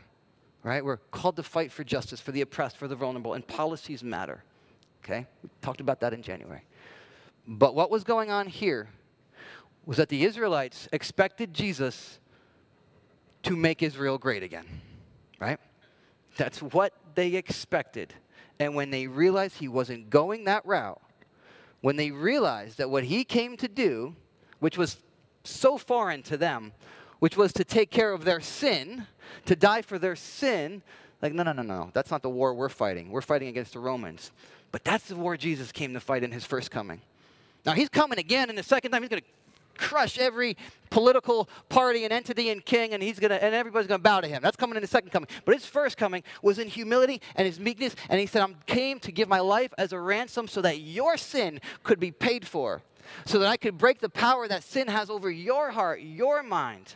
right? 0.63 0.83
We're 0.85 0.97
called 0.97 1.35
to 1.35 1.43
fight 1.43 1.71
for 1.71 1.83
justice, 1.83 2.21
for 2.21 2.31
the 2.31 2.41
oppressed, 2.41 2.77
for 2.77 2.87
the 2.87 2.95
vulnerable, 2.95 3.33
and 3.33 3.45
policies 3.45 4.03
matter. 4.03 4.43
Okay? 5.03 5.25
We 5.43 5.49
talked 5.61 5.81
about 5.81 5.99
that 6.01 6.13
in 6.13 6.21
January. 6.21 6.61
But 7.51 7.73
what 7.73 7.89
was 7.89 8.03
going 8.03 8.29
on 8.29 8.45
here 8.45 8.89
was 9.83 9.97
that 9.97 10.09
the 10.09 10.23
Israelites 10.23 10.87
expected 10.93 11.51
Jesus 11.51 12.19
to 13.41 13.55
make 13.55 13.81
Israel 13.81 14.19
great 14.19 14.43
again, 14.43 14.67
right? 15.39 15.59
That's 16.37 16.61
what 16.61 16.93
they 17.15 17.33
expected. 17.33 18.13
And 18.59 18.75
when 18.75 18.91
they 18.91 19.07
realized 19.07 19.57
he 19.57 19.67
wasn't 19.67 20.11
going 20.11 20.43
that 20.43 20.63
route, 20.63 21.01
when 21.81 21.95
they 21.95 22.11
realized 22.11 22.77
that 22.77 22.91
what 22.91 23.05
he 23.05 23.23
came 23.23 23.57
to 23.57 23.67
do, 23.67 24.15
which 24.59 24.77
was 24.77 24.97
so 25.43 25.79
foreign 25.79 26.21
to 26.23 26.37
them, 26.37 26.71
which 27.17 27.35
was 27.35 27.51
to 27.53 27.63
take 27.63 27.89
care 27.89 28.13
of 28.13 28.25
their 28.25 28.41
sin, 28.41 29.07
to 29.45 29.55
die 29.55 29.81
for 29.81 29.97
their 29.97 30.15
sin, 30.15 30.83
like, 31.19 31.33
no, 31.33 31.41
no, 31.41 31.53
no, 31.53 31.63
no, 31.63 31.89
that's 31.93 32.11
not 32.11 32.21
the 32.21 32.29
war 32.29 32.53
we're 32.53 32.69
fighting. 32.69 33.09
We're 33.09 33.21
fighting 33.21 33.47
against 33.47 33.73
the 33.73 33.79
Romans. 33.79 34.31
But 34.71 34.83
that's 34.83 35.07
the 35.07 35.15
war 35.15 35.35
Jesus 35.35 35.71
came 35.71 35.95
to 35.95 35.99
fight 35.99 36.23
in 36.23 36.31
his 36.31 36.45
first 36.45 36.69
coming. 36.69 37.01
Now, 37.65 37.73
he's 37.73 37.89
coming 37.89 38.19
again, 38.19 38.49
and 38.49 38.57
the 38.57 38.63
second 38.63 38.91
time 38.91 39.01
he's 39.01 39.09
going 39.09 39.21
to 39.21 39.27
crush 39.79 40.19
every 40.19 40.57
political 40.89 41.49
party 41.69 42.03
and 42.03 42.13
entity 42.13 42.49
and 42.49 42.63
king, 42.63 42.93
and 42.93 43.01
he's 43.01 43.19
gonna 43.19 43.35
and 43.35 43.55
everybody's 43.55 43.87
gonna 43.87 43.99
bow 43.99 44.19
to 44.21 44.27
him. 44.27 44.41
That's 44.41 44.57
coming 44.57 44.75
in 44.75 44.83
his 44.83 44.89
second 44.89 45.11
coming. 45.11 45.29
But 45.45 45.55
his 45.55 45.65
first 45.65 45.97
coming 45.97 46.23
was 46.41 46.59
in 46.59 46.67
humility 46.67 47.21
and 47.35 47.47
his 47.47 47.59
meekness, 47.59 47.95
and 48.09 48.19
he 48.19 48.25
said, 48.25 48.41
I 48.41 48.53
came 48.65 48.99
to 48.99 49.11
give 49.11 49.29
my 49.29 49.39
life 49.39 49.73
as 49.77 49.93
a 49.93 49.99
ransom 49.99 50.47
so 50.47 50.61
that 50.61 50.81
your 50.81 51.17
sin 51.17 51.61
could 51.83 51.99
be 51.99 52.11
paid 52.11 52.45
for. 52.45 52.81
So 53.25 53.39
that 53.39 53.47
I 53.47 53.57
could 53.57 53.77
break 53.77 53.99
the 53.99 54.09
power 54.09 54.47
that 54.47 54.63
sin 54.63 54.87
has 54.87 55.09
over 55.09 55.31
your 55.31 55.71
heart, 55.71 56.01
your 56.01 56.43
mind 56.43 56.95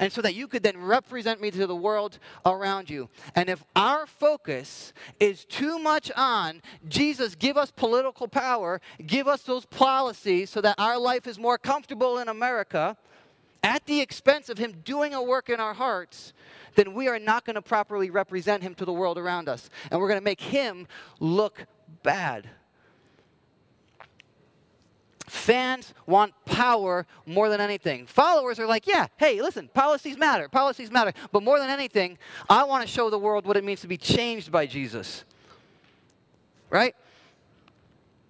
and 0.00 0.10
so 0.10 0.22
that 0.22 0.34
you 0.34 0.48
could 0.48 0.64
then 0.64 0.78
represent 0.78 1.40
me 1.40 1.50
to 1.52 1.66
the 1.66 1.76
world 1.76 2.18
around 2.44 2.90
you. 2.90 3.08
And 3.36 3.48
if 3.48 3.62
our 3.76 4.06
focus 4.06 4.92
is 5.20 5.44
too 5.44 5.78
much 5.78 6.10
on 6.16 6.62
Jesus, 6.88 7.34
give 7.34 7.56
us 7.56 7.70
political 7.70 8.26
power, 8.26 8.80
give 9.06 9.28
us 9.28 9.42
those 9.42 9.66
policies 9.66 10.50
so 10.50 10.62
that 10.62 10.74
our 10.78 10.98
life 10.98 11.26
is 11.26 11.38
more 11.38 11.58
comfortable 11.58 12.18
in 12.18 12.28
America, 12.28 12.96
at 13.62 13.84
the 13.84 14.00
expense 14.00 14.48
of 14.48 14.56
Him 14.56 14.74
doing 14.84 15.12
a 15.12 15.22
work 15.22 15.50
in 15.50 15.60
our 15.60 15.74
hearts, 15.74 16.32
then 16.76 16.94
we 16.94 17.08
are 17.08 17.18
not 17.18 17.44
going 17.44 17.56
to 17.56 17.62
properly 17.62 18.08
represent 18.08 18.62
Him 18.62 18.74
to 18.76 18.86
the 18.86 18.92
world 18.92 19.18
around 19.18 19.50
us. 19.50 19.68
And 19.90 20.00
we're 20.00 20.08
going 20.08 20.20
to 20.20 20.24
make 20.24 20.40
Him 20.40 20.86
look 21.18 21.66
bad. 22.02 22.48
Fans 25.30 25.94
want 26.06 26.34
power 26.44 27.06
more 27.24 27.48
than 27.48 27.60
anything. 27.60 28.04
Followers 28.04 28.58
are 28.58 28.66
like, 28.66 28.88
yeah, 28.88 29.06
hey, 29.16 29.40
listen, 29.40 29.68
policies 29.72 30.18
matter, 30.18 30.48
policies 30.48 30.90
matter. 30.90 31.12
But 31.30 31.44
more 31.44 31.60
than 31.60 31.70
anything, 31.70 32.18
I 32.48 32.64
want 32.64 32.82
to 32.82 32.88
show 32.88 33.10
the 33.10 33.18
world 33.18 33.46
what 33.46 33.56
it 33.56 33.62
means 33.62 33.80
to 33.82 33.86
be 33.86 33.96
changed 33.96 34.50
by 34.50 34.66
Jesus. 34.66 35.24
Right? 36.68 36.96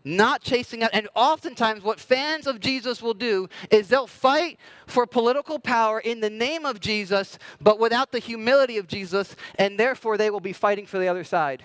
Not 0.05 0.43
chasing 0.43 0.83
out. 0.83 0.91
And 0.93 1.09
oftentimes, 1.15 1.83
what 1.83 1.99
fans 1.99 2.47
of 2.47 2.61
Jesus 2.61 3.01
will 3.01 3.15
do 3.15 3.49
is 3.71 3.89
they'll 3.89 4.07
fight 4.07 4.59
for 4.87 5.07
political 5.07 5.59
power 5.59 6.01
in 6.01 6.21
the 6.21 6.29
name 6.29 6.67
of 6.67 6.81
Jesus, 6.81 7.39
but 7.63 7.79
without 7.79 8.13
the 8.13 8.19
humility 8.19 8.77
of 8.77 8.87
Jesus, 8.87 9.37
and 9.55 9.81
therefore 9.81 10.19
they 10.19 10.29
will 10.29 10.39
be 10.39 10.53
fighting 10.53 10.85
for 10.85 10.99
the 10.99 11.09
other 11.09 11.25
side. 11.25 11.65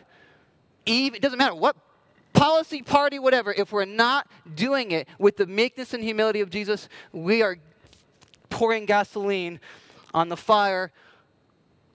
Even, 0.86 1.18
it 1.18 1.22
doesn't 1.22 1.40
matter 1.40 1.56
what 1.56 1.76
policy, 2.36 2.82
party, 2.82 3.18
whatever, 3.18 3.54
if 3.54 3.72
we're 3.72 3.86
not 3.86 4.28
doing 4.56 4.92
it 4.92 5.08
with 5.18 5.38
the 5.38 5.48
meekness 5.48 5.94
and 5.94 6.04
humility 6.04 6.42
of 6.42 6.50
Jesus, 6.50 6.88
we 7.12 7.42
are 7.42 7.58
pouring 8.50 8.86
gasoline 8.86 9.60
on 10.14 10.30
the 10.30 10.38
fire 10.38 10.92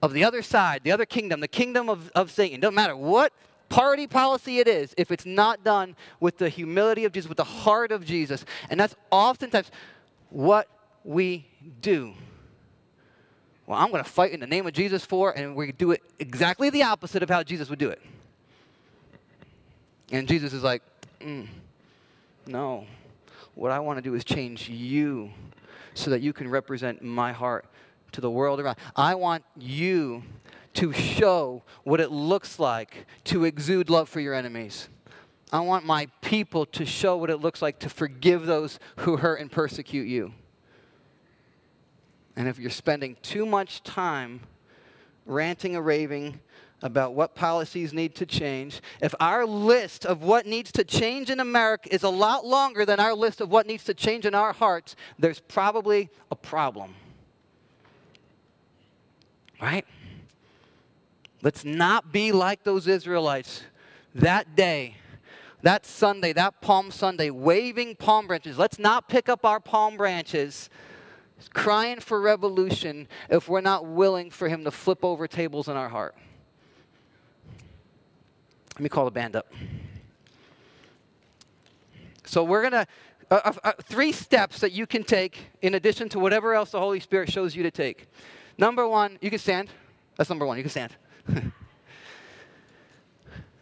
of 0.03 0.12
the 0.12 0.24
other 0.24 0.42
side, 0.42 0.83
the 0.83 0.92
other 0.92 1.07
kingdom, 1.07 1.40
the 1.40 1.48
kingdom 1.48 1.88
of, 1.88 2.11
of 2.14 2.31
Satan. 2.31 2.61
Doesn't 2.61 2.74
matter 2.74 2.96
what 2.96 3.33
party 3.68 4.07
policy 4.07 4.59
it 4.59 4.66
is, 4.66 4.94
if 4.96 5.11
it's 5.11 5.26
not 5.26 5.62
done 5.62 5.94
with 6.18 6.38
the 6.38 6.48
humility 6.48 7.05
of 7.05 7.12
Jesus, 7.12 7.29
with 7.29 7.38
the 7.38 7.44
heart 7.44 7.92
of 7.92 8.05
Jesus. 8.05 8.44
And 8.68 8.81
that's 8.81 8.96
oftentimes 9.11 9.70
what 10.31 10.68
we 11.05 11.46
do. 11.81 12.14
Well, 13.66 13.79
I'm 13.79 13.90
going 13.90 14.03
to 14.03 14.11
fight 14.11 14.33
in 14.33 14.40
the 14.40 14.46
name 14.46 14.66
of 14.66 14.72
Jesus 14.72 15.05
for, 15.05 15.31
and 15.31 15.55
we 15.55 15.70
do 15.70 15.92
it 15.92 16.03
exactly 16.18 16.70
the 16.70 16.83
opposite 16.83 17.22
of 17.22 17.29
how 17.29 17.44
Jesus 17.44 17.70
would 17.70 17.79
do 17.79 17.88
it. 17.88 18.03
And 20.10 20.26
Jesus 20.26 20.52
is 20.52 20.62
like, 20.62 20.82
mm, 21.20 21.46
no. 22.46 22.86
What 23.54 23.70
I 23.70 23.78
want 23.78 23.98
to 23.98 24.02
do 24.02 24.14
is 24.14 24.24
change 24.24 24.68
you 24.68 25.30
so 25.94 26.10
that 26.10 26.20
you 26.20 26.32
can 26.32 26.48
represent 26.48 27.02
my 27.02 27.32
heart 27.32 27.66
to 28.12 28.20
the 28.20 28.30
world 28.30 28.60
around. 28.60 28.76
I 28.96 29.14
want 29.14 29.44
you 29.56 30.22
to 30.74 30.92
show 30.92 31.62
what 31.84 32.00
it 32.00 32.10
looks 32.10 32.58
like 32.58 33.06
to 33.24 33.44
exude 33.44 33.90
love 33.90 34.08
for 34.08 34.20
your 34.20 34.34
enemies. 34.34 34.88
I 35.52 35.60
want 35.60 35.84
my 35.84 36.06
people 36.20 36.64
to 36.66 36.86
show 36.86 37.16
what 37.16 37.28
it 37.28 37.38
looks 37.38 37.60
like 37.60 37.80
to 37.80 37.88
forgive 37.88 38.46
those 38.46 38.78
who 38.98 39.16
hurt 39.16 39.40
and 39.40 39.50
persecute 39.50 40.06
you. 40.06 40.32
And 42.36 42.48
if 42.48 42.58
you're 42.58 42.70
spending 42.70 43.16
too 43.22 43.44
much 43.44 43.82
time 43.82 44.40
ranting 45.26 45.76
and 45.76 45.84
raving 45.84 46.40
about 46.82 47.14
what 47.14 47.34
policies 47.34 47.92
need 47.92 48.14
to 48.16 48.26
change, 48.26 48.80
if 49.00 49.14
our 49.20 49.44
list 49.44 50.06
of 50.06 50.22
what 50.22 50.46
needs 50.46 50.72
to 50.72 50.84
change 50.84 51.30
in 51.30 51.40
America 51.40 51.92
is 51.94 52.02
a 52.02 52.08
lot 52.08 52.46
longer 52.46 52.84
than 52.84 52.98
our 52.98 53.14
list 53.14 53.40
of 53.40 53.50
what 53.50 53.66
needs 53.66 53.84
to 53.84 53.94
change 53.94 54.24
in 54.24 54.34
our 54.34 54.52
hearts, 54.52 54.96
there's 55.18 55.40
probably 55.40 56.08
a 56.30 56.36
problem. 56.36 56.94
Right? 59.60 59.84
Let's 61.42 61.64
not 61.64 62.12
be 62.12 62.32
like 62.32 62.64
those 62.64 62.86
Israelites 62.86 63.62
that 64.14 64.56
day, 64.56 64.96
that 65.62 65.84
Sunday, 65.84 66.32
that 66.32 66.60
Palm 66.60 66.90
Sunday, 66.90 67.30
waving 67.30 67.96
palm 67.96 68.26
branches. 68.26 68.58
Let's 68.58 68.78
not 68.78 69.08
pick 69.08 69.28
up 69.28 69.44
our 69.44 69.60
palm 69.60 69.96
branches 69.96 70.70
crying 71.54 72.00
for 72.00 72.20
revolution 72.20 73.08
if 73.30 73.48
we're 73.48 73.60
not 73.60 73.86
willing 73.86 74.30
for 74.30 74.48
him 74.48 74.64
to 74.64 74.70
flip 74.70 75.04
over 75.04 75.26
tables 75.26 75.68
in 75.68 75.76
our 75.76 75.88
heart. 75.88 76.14
Let 78.80 78.84
me 78.84 78.88
call 78.88 79.04
the 79.04 79.10
band 79.10 79.36
up. 79.36 79.52
So 82.24 82.42
we're 82.42 82.62
going 82.62 82.72
to, 82.72 82.86
uh, 83.30 83.40
uh, 83.44 83.52
uh, 83.62 83.72
three 83.82 84.10
steps 84.10 84.60
that 84.60 84.72
you 84.72 84.86
can 84.86 85.04
take 85.04 85.50
in 85.60 85.74
addition 85.74 86.08
to 86.08 86.18
whatever 86.18 86.54
else 86.54 86.70
the 86.70 86.80
Holy 86.80 86.98
Spirit 86.98 87.30
shows 87.30 87.54
you 87.54 87.62
to 87.62 87.70
take. 87.70 88.06
Number 88.56 88.88
one, 88.88 89.18
you 89.20 89.28
can 89.28 89.38
stand. 89.38 89.68
That's 90.16 90.30
number 90.30 90.46
one, 90.46 90.56
you 90.56 90.62
can 90.62 90.70
stand. 90.70 90.96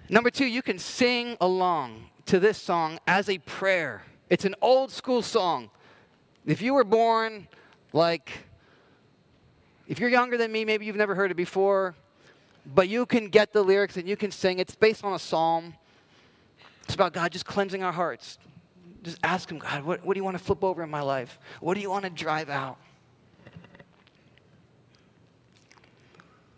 number 0.09 0.31
two, 0.31 0.46
you 0.46 0.62
can 0.62 0.78
sing 0.78 1.37
along 1.40 2.11
to 2.26 2.38
this 2.38 2.57
song 2.57 3.00
as 3.09 3.28
a 3.28 3.38
prayer. 3.38 4.02
It's 4.31 4.44
an 4.44 4.54
old 4.62 4.92
school 4.92 5.22
song. 5.22 5.68
If 6.46 6.62
you 6.62 6.74
were 6.74 6.85
born 6.85 7.48
like, 7.92 8.44
if 9.88 9.98
you're 9.98 10.11
younger 10.11 10.37
than 10.37 10.52
me, 10.52 10.64
maybe 10.64 10.87
you've 10.87 10.94
never 10.94 11.16
heard 11.16 11.33
it 11.33 11.37
before, 11.37 11.96
but 12.74 12.88
you 12.88 13.07
can 13.07 13.28
get 13.28 13.52
the 13.52 13.62
lyrics 13.62 13.96
and 13.96 14.09
you 14.09 14.16
can 14.16 14.31
sing. 14.31 14.59
It's 14.59 14.74
based 14.74 15.04
on 15.04 15.14
a 15.14 15.18
psalm. 15.18 15.74
It's 16.85 16.94
about 16.94 17.12
God 17.12 17.33
just 17.33 17.46
cleansing 17.46 17.83
our 17.83 17.92
hearts. 17.92 18.38
Just 19.02 19.18
ask 19.22 19.50
Him, 19.50 19.59
God, 19.59 19.85
what, 19.85 20.04
what 20.04 20.14
do 20.14 20.18
you 20.18 20.24
want 20.24 20.37
to 20.38 20.42
flip 20.42 20.62
over 20.64 20.83
in 20.83 20.90
my 20.90 21.02
life? 21.02 21.38
What 21.61 21.74
do 21.74 21.81
you 21.81 21.90
want 21.90 22.04
to 22.04 22.11
drive 22.11 22.48
out? 22.48 22.78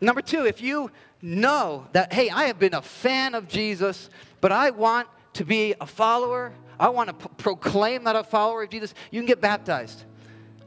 Number 0.01 0.23
two, 0.23 0.46
if 0.46 0.62
you 0.62 0.90
know 1.20 1.87
that, 1.92 2.12
hey, 2.12 2.31
I 2.31 2.44
have 2.44 2.59
been 2.59 2.75
a 2.75 2.81
fan 2.81 3.35
of 3.35 3.49
Jesus, 3.49 4.09
but 4.40 4.51
I 4.51 4.70
want 4.70 5.09
to 5.35 5.44
be 5.44 5.75
a 5.81 5.87
follower, 5.87 6.53
I 6.79 6.88
want 6.88 7.09
to 7.09 7.14
p- 7.14 7.35
proclaim 7.37 8.05
that 8.05 8.16
a 8.16 8.25
follower 8.25 8.62
of 8.62 8.70
Jesus, 8.70 8.94
you 9.11 9.20
can 9.20 9.27
get 9.27 9.42
baptized. 9.42 10.05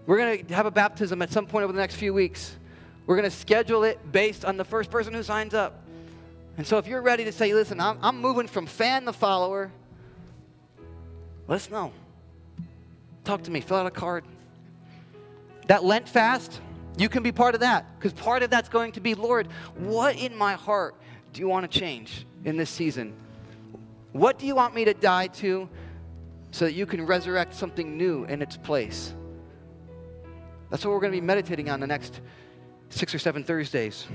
We're 0.05 0.17
going 0.17 0.45
to 0.45 0.53
have 0.53 0.67
a 0.67 0.71
baptism 0.71 1.21
at 1.23 1.31
some 1.31 1.47
point 1.47 1.63
over 1.63 1.73
the 1.73 1.79
next 1.79 1.95
few 1.95 2.13
weeks. 2.13 2.57
We're 3.05 3.15
going 3.15 3.29
to 3.29 3.35
schedule 3.35 3.83
it 3.83 4.11
based 4.11 4.45
on 4.45 4.57
the 4.57 4.63
first 4.63 4.89
person 4.89 5.13
who 5.13 5.23
signs 5.23 5.53
up. 5.53 5.83
And 6.57 6.65
so 6.65 6.77
if 6.77 6.87
you're 6.87 7.01
ready 7.01 7.25
to 7.25 7.31
say, 7.31 7.53
listen, 7.53 7.79
I'm, 7.79 7.97
I'm 8.01 8.21
moving 8.21 8.47
from 8.47 8.65
fan 8.65 9.05
to 9.05 9.13
follower, 9.13 9.71
let 11.47 11.55
us 11.55 11.69
know. 11.69 11.91
Talk 13.23 13.43
to 13.43 13.51
me, 13.51 13.61
fill 13.61 13.77
out 13.77 13.85
a 13.85 13.91
card. 13.91 14.23
That 15.67 15.83
Lent 15.83 16.07
fast, 16.07 16.61
you 16.97 17.09
can 17.09 17.23
be 17.23 17.31
part 17.31 17.55
of 17.55 17.61
that 17.61 17.85
because 17.97 18.13
part 18.13 18.43
of 18.43 18.49
that's 18.49 18.69
going 18.69 18.91
to 18.93 19.01
be, 19.01 19.15
Lord, 19.15 19.47
what 19.75 20.15
in 20.15 20.35
my 20.35 20.53
heart 20.53 20.95
do 21.31 21.41
you 21.41 21.47
want 21.47 21.69
to 21.69 21.79
change 21.79 22.25
in 22.45 22.57
this 22.57 22.69
season? 22.69 23.13
What 24.11 24.37
do 24.37 24.45
you 24.45 24.55
want 24.55 24.75
me 24.75 24.85
to 24.85 24.93
die 24.93 25.27
to 25.27 25.67
so 26.51 26.65
that 26.65 26.73
you 26.73 26.85
can 26.85 27.05
resurrect 27.05 27.55
something 27.55 27.97
new 27.97 28.25
in 28.25 28.41
its 28.41 28.57
place? 28.57 29.13
That's 30.69 30.85
what 30.85 30.91
we're 30.91 30.99
going 30.99 31.13
to 31.13 31.19
be 31.19 31.25
meditating 31.25 31.69
on 31.69 31.79
the 31.79 31.87
next 31.87 32.21
six 32.93 33.13
or 33.13 33.19
seven 33.19 33.43
Thursdays. 33.43 34.05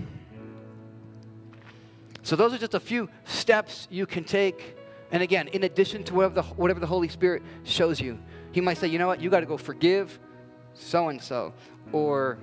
So, 2.23 2.37
those 2.37 2.53
are 2.53 2.59
just 2.59 2.75
a 2.75 2.81
few 2.81 3.09
steps 3.25 3.89
you 3.91 4.07
can 4.07 4.25
take. 4.25 4.77
And 5.11 5.23
again, 5.23 5.49
in 5.49 5.65
addition 5.65 6.05
to 6.05 6.15
whatever 6.15 6.35
the, 6.35 6.43
whatever 6.43 6.81
the 6.81 6.87
Holy 6.87 7.09
Spirit 7.09 7.43
shows 7.65 8.01
you, 8.01 8.19
He 8.53 8.61
might 8.61 8.79
say, 8.79 8.89
you 8.89 8.99
know 8.99 9.07
what, 9.07 9.21
you 9.21 9.31
got 9.31 9.41
to 9.41 9.47
go 9.47 9.57
forgive 9.57 10.19
so 10.75 11.09
and 11.09 11.21
so. 11.21 11.55
Or 11.93 12.39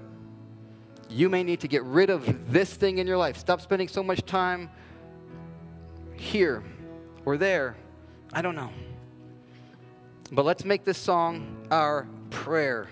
you 1.09 1.29
may 1.29 1.43
need 1.43 1.59
to 1.61 1.67
get 1.67 1.83
rid 1.83 2.09
of 2.09 2.51
this 2.51 2.73
thing 2.73 2.97
in 2.97 3.07
your 3.07 3.17
life. 3.17 3.37
Stop 3.37 3.61
spending 3.61 3.87
so 3.87 4.01
much 4.01 4.25
time 4.25 4.69
here 6.15 6.63
or 7.25 7.37
there. 7.37 7.75
I 8.33 8.41
don't 8.41 8.55
know. 8.55 8.71
But 10.31 10.45
let's 10.45 10.65
make 10.65 10.83
this 10.83 10.97
song 10.97 11.67
our 11.69 12.07
prayer 12.31 12.89